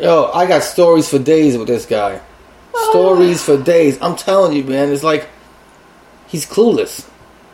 [0.00, 2.20] Yo, I got stories for days with this guy.
[2.90, 3.98] Stories for days.
[4.00, 4.92] I'm telling you, man.
[4.92, 5.28] It's like
[6.26, 7.08] he's clueless.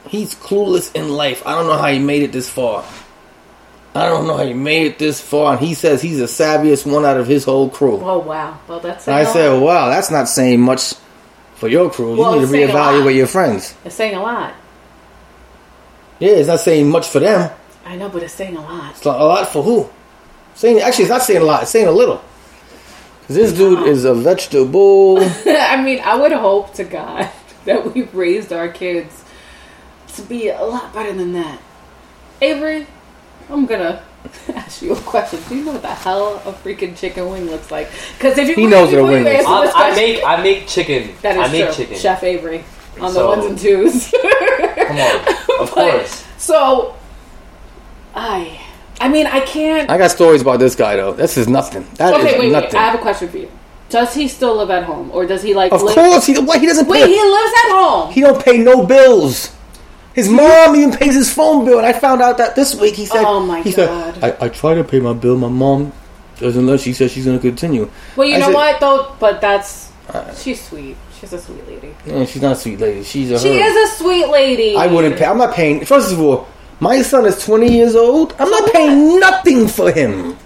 [0.09, 1.47] He's clueless in life.
[1.47, 2.85] I don't know how he made it this far.
[3.95, 5.53] I don't know how he made it this far.
[5.53, 8.01] And he says he's the savviest one out of his whole crew.
[8.01, 8.59] Oh wow.
[8.69, 9.07] Well, that's.
[9.09, 9.63] I saying said, lot.
[9.63, 10.95] wow, that's not saying much
[11.55, 12.17] for your crew.
[12.17, 13.75] Well, you need to reevaluate your friends.
[13.85, 14.55] It's saying a lot.
[16.19, 17.51] Yeah, it's not saying much for them.
[17.85, 18.91] I know, but it's saying a lot.
[18.93, 19.91] It's a lot for who?
[20.55, 21.63] Saying actually, it's not saying a lot.
[21.63, 22.23] It's saying a little.
[23.31, 25.19] 'Cause this dude is a vegetable.
[25.47, 27.29] I mean, I would hope to God
[27.65, 29.23] that we raised our kids
[30.15, 31.61] to be a lot better than that.
[32.43, 32.89] Avery,
[33.49, 34.03] I'm gonna
[34.55, 35.39] ask you a question.
[35.49, 37.89] Do you know what the hell a freaking chicken wing looks like?
[38.19, 39.47] Because if you He knows before what a wing is.
[39.47, 41.15] I, I make I make chicken.
[41.23, 41.75] that is I make true.
[41.85, 41.99] chicken.
[41.99, 42.65] Chef Avery
[43.01, 44.11] on the ones and twos.
[44.11, 46.25] Come on, But- of course.
[46.37, 46.97] So,
[48.13, 48.61] I,
[49.01, 49.89] I mean, I can't.
[49.91, 51.13] I got stories about this guy though.
[51.15, 51.87] This is nothing.
[51.95, 52.53] That is okay, wait, wait.
[52.53, 52.77] nothing.
[52.77, 53.51] I have a question for you.
[53.89, 55.73] Does he still live at home, or does he like?
[55.73, 57.09] of live- course, he why he doesn't Wait, pay.
[57.09, 58.13] he lives at home.
[58.13, 59.57] He don't pay no bills.
[60.13, 63.07] His mom even pays his phone bill, and I found out that this week he
[63.07, 63.25] said.
[63.25, 64.15] Oh, my he God.
[64.17, 65.37] said, I, "I try to pay my bill.
[65.39, 65.93] My mom
[66.39, 66.81] doesn't let.
[66.81, 69.17] She says she's going to continue." Well, you I know said- what though?
[69.19, 70.97] But that's Uh, she's sweet.
[71.19, 71.95] She's a sweet lady.
[72.07, 73.03] Yeah, she's not a sweet lady.
[73.05, 73.39] She's a.
[73.39, 73.65] She her.
[73.67, 74.77] is a sweet lady.
[74.77, 75.25] I wouldn't pay.
[75.27, 75.85] I'm not paying.
[75.85, 76.47] First of all,
[76.81, 78.35] my son is 20 years old.
[78.39, 80.37] I'm not paying nothing for him.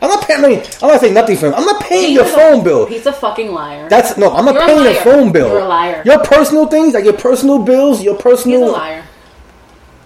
[0.00, 0.44] I'm not paying.
[0.44, 1.54] I mean, I'm not saying nothing for him.
[1.54, 2.86] I'm not paying He's your a- phone bill.
[2.86, 3.88] He's a fucking liar.
[3.88, 4.32] That's no.
[4.32, 5.48] I'm not You're paying your phone bill.
[5.48, 6.02] You're a liar.
[6.04, 9.04] Your personal things, like your personal bills, your He's personal, a liar.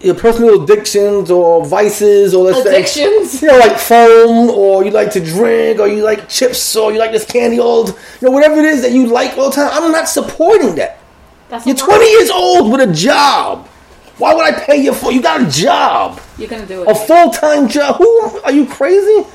[0.00, 3.40] your personal addictions or vices or let's say, Addictions.
[3.40, 6.98] you know, like foam, or you like to drink, or you like chips, or you
[6.98, 7.88] like this candy old,
[8.20, 9.70] you know, whatever it is that you like all the time.
[9.72, 10.98] I'm not supporting that.
[11.48, 13.66] That's You're 20 years old with a job.
[14.18, 15.12] Why would I pay you for?
[15.12, 16.88] You got a job, You're gonna do it.
[16.88, 17.96] a full time job.
[17.96, 19.26] Who are you crazy?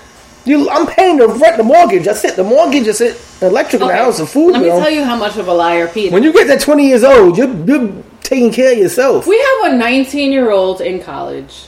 [0.44, 2.06] You, I'm paying the rent, the mortgage.
[2.06, 2.36] That's it.
[2.36, 3.22] The mortgage is it.
[3.44, 4.80] Electric in the house, the food Let me bill.
[4.80, 6.12] tell you how much of a liar Pete.
[6.12, 9.28] When you get that 20 years old, you're, you're taking care of yourself.
[9.28, 11.68] we have a 19 year old in college,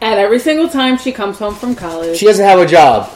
[0.00, 3.10] and every single time she comes home from college, She doesn't have a job.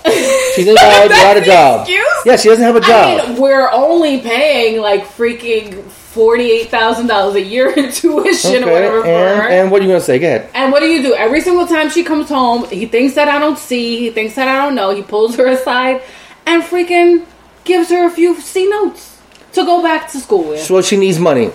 [0.54, 1.86] She's in college without a job.
[1.86, 2.26] the excuse?
[2.26, 3.20] Yeah, she doesn't have a job.
[3.22, 5.82] I mean, we're only paying like freaking
[6.18, 9.42] forty-eight thousand dollars a year in tuition or whatever okay, for her.
[9.44, 10.18] and, and what are you going to say?
[10.18, 10.50] Go ahead.
[10.52, 11.14] And what do you do?
[11.14, 14.48] Every single time she comes home, he thinks that I don't see, he thinks that
[14.48, 14.90] I don't know.
[14.90, 16.02] He pulls her aside
[16.44, 17.24] and freaking
[17.62, 19.20] gives her a few C notes
[19.52, 20.60] to go back to school with.
[20.60, 21.52] So she needs money.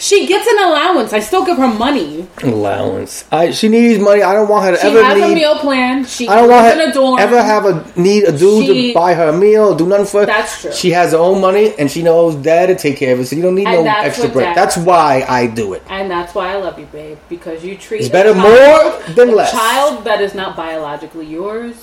[0.00, 1.12] She gets an allowance.
[1.12, 2.26] I still give her money.
[2.42, 3.26] Allowance.
[3.30, 4.22] I, she needs money.
[4.22, 5.32] I don't want her to She ever has need.
[5.32, 6.06] a meal plan.
[6.06, 7.18] She I don't want her dorm.
[7.20, 10.20] ever have a need a dude She- to buy her a meal, do nothing for
[10.20, 10.26] her.
[10.26, 10.72] That's true.
[10.72, 13.36] She has her own money, and she knows dad to take care of it, so
[13.36, 14.46] you don't need And no extra break.
[14.46, 15.82] dad- That's why I do it.
[15.90, 19.14] and that's why I love you, babe, because you treat It's a better child- more
[19.14, 19.52] than a less.
[19.52, 21.74] child that is not biologically yours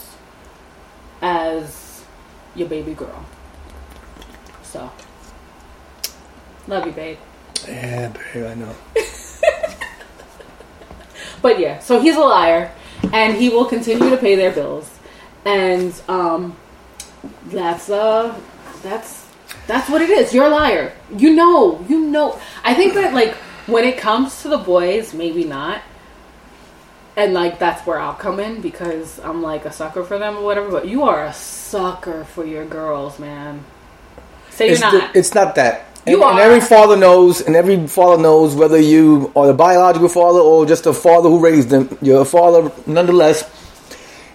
[1.22, 2.02] as
[2.56, 3.26] your baby girl.
[4.64, 4.90] So,
[6.68, 7.18] love you, babe.
[7.68, 8.76] Yeah, babe, I know.
[11.42, 12.72] But yeah, so he's a liar,
[13.14, 14.90] and he will continue to pay their bills,
[15.46, 16.56] and um,
[17.46, 18.38] that's uh,
[18.82, 19.28] that's
[19.68, 20.34] that's what it is.
[20.34, 20.94] You're a liar.
[21.16, 22.40] You know, you know.
[22.64, 23.36] I think that like
[23.68, 25.82] when it comes to the boys, maybe not,
[27.16, 30.44] and like that's where I'll come in because I'm like a sucker for them or
[30.44, 30.72] whatever.
[30.72, 33.64] But you are a sucker for your girls, man.
[34.50, 35.16] Say It's, you're the- not.
[35.16, 35.86] it's not that.
[36.08, 40.40] And, and every father knows, and every father knows whether you are the biological father
[40.40, 41.98] or just a father who raised them.
[42.02, 43.44] You're a father, nonetheless.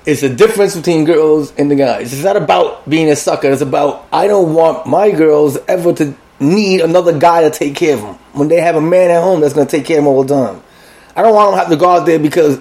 [0.05, 2.13] It's a difference between girls and the guys.
[2.13, 3.51] It's not about being a sucker.
[3.51, 7.95] It's about I don't want my girls ever to need another guy to take care
[7.95, 10.05] of them when they have a man at home that's going to take care of
[10.05, 10.63] them all the time.
[11.17, 12.61] I don't want them to have to go out there because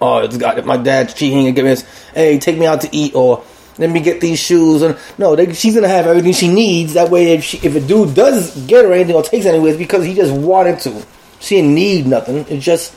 [0.00, 1.82] oh, it's got my dad's cheating and giving us,
[2.14, 3.42] hey, take me out to eat or
[3.78, 4.82] let me get these shoes.
[4.82, 6.94] And no, they, she's gonna have everything she needs.
[6.94, 9.78] That way, if she, if a dude does get her anything or takes anything, it's
[9.78, 11.04] because he just wanted to.
[11.40, 12.44] She didn't need nothing.
[12.48, 12.96] It's just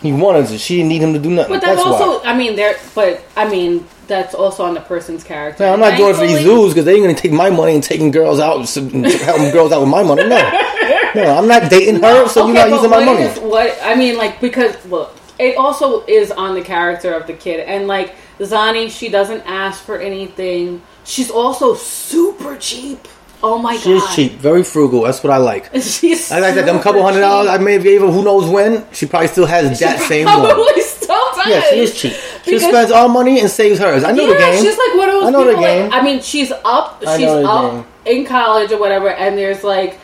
[0.00, 0.58] he wanted to.
[0.58, 1.54] She didn't need him to do nothing.
[1.54, 2.32] But that's, that's also, why.
[2.32, 2.76] I mean, there.
[2.94, 5.64] But I mean, that's also on the person's character.
[5.64, 7.82] Now, I'm not doing for these dudes because they ain't gonna take my money and
[7.82, 10.22] taking girls out, and helping girls out with my money.
[10.28, 10.36] No,
[11.14, 13.22] no, I'm not dating her, so you're not using my money.
[13.22, 17.32] is- what I mean, like, because well, it also is on the character of the
[17.32, 20.82] kid, and like Zani, she doesn't ask for anything.
[21.04, 23.06] She's also super cheap.
[23.42, 25.02] Oh my She's god, she's cheap, very frugal.
[25.02, 25.68] That's what I like.
[25.82, 26.64] She's I like that.
[26.64, 28.86] Them couple hundred dollars I may have gave her, who knows when.
[28.92, 30.40] She probably still has that same one.
[30.46, 31.46] Probably still does.
[31.48, 32.12] Yeah, she is cheap.
[32.44, 34.02] She Because- spends all money and saves hers.
[34.02, 34.64] I know yeah, the game.
[34.64, 35.62] she's like one of those I know the people.
[35.62, 35.92] like- game.
[35.92, 37.02] I mean, she's up.
[37.06, 40.00] I she's know the up in college or whatever, and there's like,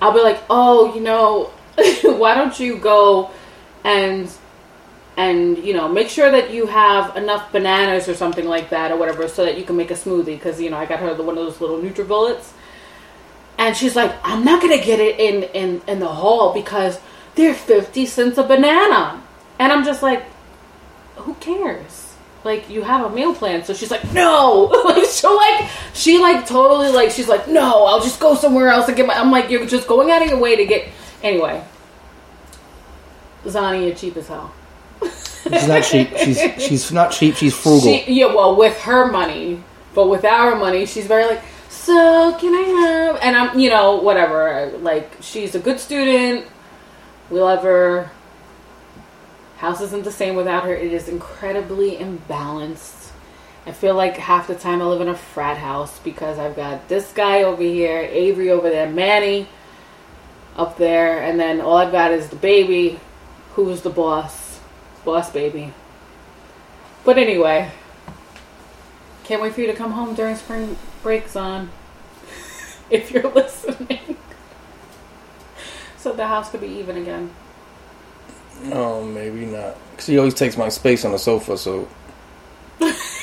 [0.00, 1.50] I'll be like, oh, you know,
[2.04, 3.32] why don't you go
[3.82, 4.30] and
[5.16, 8.96] and you know make sure that you have enough bananas or something like that or
[8.96, 11.38] whatever so that you can make a smoothie because you know i got her one
[11.38, 12.52] of those little nutribullets
[13.58, 16.98] and she's like i'm not gonna get it in in in the hall because
[17.34, 19.22] they're 50 cents a banana.
[19.58, 20.24] And i'm just like
[21.16, 22.14] who cares?
[22.42, 23.64] Like you have a meal plan.
[23.64, 24.70] So she's like no!
[25.14, 28.96] She like she like totally like she's like no i'll just go somewhere else and
[28.96, 30.88] get my i'm like you're just going out of your way to get
[31.22, 31.62] anyway.
[33.44, 34.52] Zani, you're cheap as hell.
[35.44, 36.16] She's not cheap.
[36.16, 37.36] She's she's not cheap.
[37.36, 37.80] She's frugal.
[37.80, 39.62] She, yeah, well, with her money,
[39.94, 43.18] but with our money, she's very like, so can I have?
[43.22, 44.72] And I'm, you know, whatever.
[44.78, 46.46] Like, she's a good student.
[47.30, 48.10] We love her.
[49.58, 50.74] House isn't the same without her.
[50.74, 53.10] It is incredibly imbalanced.
[53.66, 56.86] I feel like half the time I live in a frat house because I've got
[56.88, 59.48] this guy over here, Avery over there, Manny
[60.56, 63.00] up there, and then all I've got is the baby,
[63.54, 64.43] who's the boss,
[65.04, 65.72] boss baby.
[67.04, 67.70] But anyway,
[69.24, 71.70] can't wait for you to come home during spring breaks on,
[72.90, 74.16] if you're listening.
[75.98, 77.30] so the house could be even again.
[78.72, 79.76] Oh, maybe not.
[79.98, 81.88] She always takes my space on the sofa, so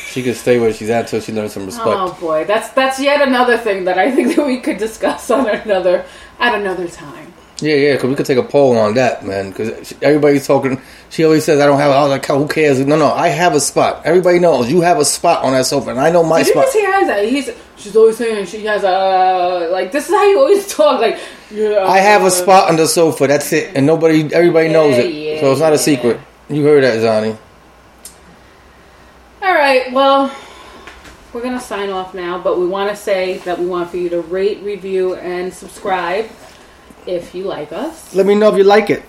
[0.07, 1.87] she can stay where she's at till she learns some respect.
[1.87, 5.47] Oh boy, that's that's yet another thing that I think that we could discuss on
[5.47, 6.05] another
[6.39, 7.30] at another time.
[7.61, 9.49] Yeah, yeah, because we could take a poll on that, man.
[9.49, 10.81] Because everybody's talking.
[11.09, 13.53] She always says, "I don't have." I was like, "Who cares?" No, no, I have
[13.53, 14.01] a spot.
[14.03, 16.53] Everybody knows you have a spot on that sofa, and I know my Did you
[16.53, 16.65] spot.
[16.65, 17.29] just hear Isaac?
[17.29, 19.91] He's she's always saying she has a like.
[19.91, 20.99] This is how you always talk.
[20.99, 21.19] Like
[21.51, 23.27] yeah, I have a uh, spot on the sofa.
[23.27, 26.19] That's it, and nobody, everybody knows Yeah, it, yeah, so it's not a secret.
[26.49, 27.37] You heard that, Zani.
[29.43, 30.35] All right, well,
[31.33, 34.09] we're gonna sign off now, but we want to say that we want for you
[34.09, 36.27] to rate, review, and subscribe
[37.05, 38.13] if you like us.
[38.15, 39.03] Let me know if you like it.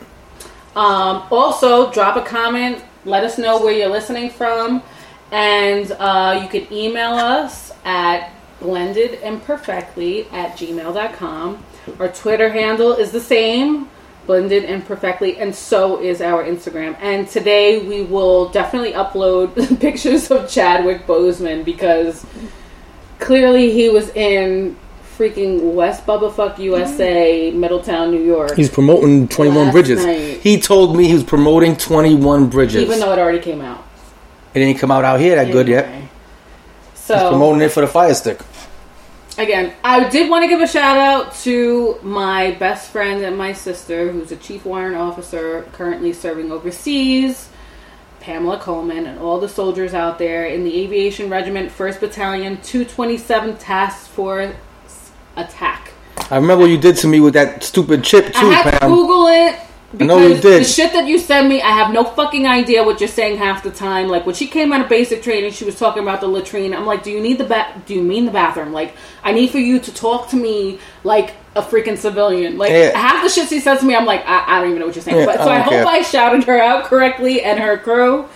[0.75, 2.83] Um, also, drop a comment.
[3.05, 4.83] Let us know where you're listening from,
[5.31, 8.31] and uh, you can email us at
[8.61, 11.65] blendedimperfectly at gmail.com.
[11.99, 13.89] Our Twitter handle is the same,
[14.27, 16.97] blended imperfectly, and so is our Instagram.
[17.01, 22.25] And today we will definitely upload pictures of Chadwick Boseman because
[23.19, 24.77] clearly he was in
[25.17, 27.61] freaking West Bubbafuck USA, mm-hmm.
[27.61, 28.55] Middletown, New York.
[28.57, 30.05] He's promoting Twenty One Last Bridges.
[30.05, 30.41] night.
[30.41, 32.83] He told me he was promoting Twenty One Bridges.
[32.83, 33.85] even though it already came out.
[34.55, 35.85] it didn't come out out here that good yet.
[35.87, 36.09] Anyway.
[36.93, 38.41] He's So promoting it for the Fire Stick.
[39.39, 43.53] again, I did want to give a shout out to my best friend and my
[43.53, 47.49] sister, who's a chief warrant officer currently serving overseas,
[48.21, 53.57] Pamela Coleman, and all the soldiers out there in the Aviation Regiment, First Battalion, 227
[53.57, 54.55] Task Force
[55.37, 55.93] Attack.
[56.31, 58.87] I remember what you did to me with that stupid chip too, I had to
[58.87, 59.57] Google it.
[60.01, 60.61] I know you because did.
[60.63, 63.63] The shit that you send me, I have no fucking idea what you're saying half
[63.63, 64.09] the time.
[64.09, 66.73] Like when she came out of basic training, she was talking about the latrine.
[66.75, 68.73] I'm like, do you need the ba- Do you mean the bathroom?
[68.73, 72.57] Like, I need for you to talk to me like a freaking civilian.
[72.57, 72.97] Like Yeah.
[72.97, 74.97] half the shit she says to me, I'm like, I, I don't even know what
[74.97, 75.19] you're saying.
[75.19, 75.87] Yeah, but so I, don't hope care.
[75.87, 78.27] I shouted her out correctly and her crew,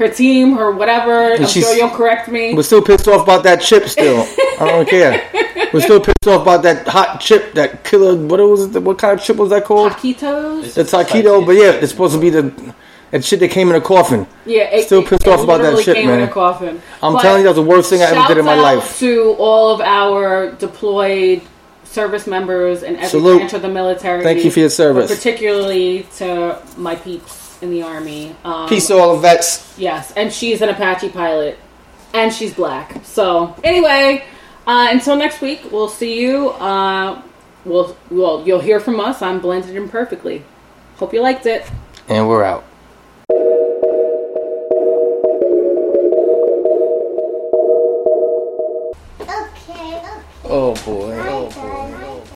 [0.00, 1.34] her team, her whatever.
[1.34, 2.54] I'm sure you'll correct me.
[2.54, 3.84] We're still pissed off about that chip.
[3.86, 4.26] Still,
[4.58, 5.30] I don't care.
[5.72, 8.16] We're still pissed off about that hot chip, that killer.
[8.16, 8.82] What was it?
[8.82, 9.92] What kind of chip was that called?
[9.92, 10.74] Taquitos.
[10.74, 12.74] The taquito, but yeah, it's supposed to be the
[13.12, 14.26] that shit that came in a coffin.
[14.46, 16.20] Yeah, it, Still pissed it off about that literally shit, came man.
[16.20, 16.80] In a coffin.
[17.02, 18.76] I'm But telling you, that's the worst thing I ever did in my shouts out
[18.76, 18.98] life.
[19.00, 21.42] To all of our deployed
[21.84, 23.38] service members and every Salute.
[23.38, 24.22] branch of the military.
[24.22, 25.10] Thank you for your service.
[25.10, 28.34] but particularly to my peeps in the army.
[28.44, 29.78] Um, Peace to all the vets.
[29.78, 31.58] Yes, and she's an Apache pilot,
[32.14, 33.04] and she's black.
[33.04, 34.24] So anyway,
[34.66, 36.50] uh, until next week, we'll see you.
[36.50, 37.22] Uh,
[37.64, 39.22] we'll, well, you'll hear from us.
[39.22, 40.44] I'm blended imperfectly.
[40.96, 41.70] Hope you liked it.
[42.08, 42.64] And we're out.
[49.22, 50.02] Okay.
[50.44, 51.16] Oh boy.
[51.28, 51.79] Oh boy.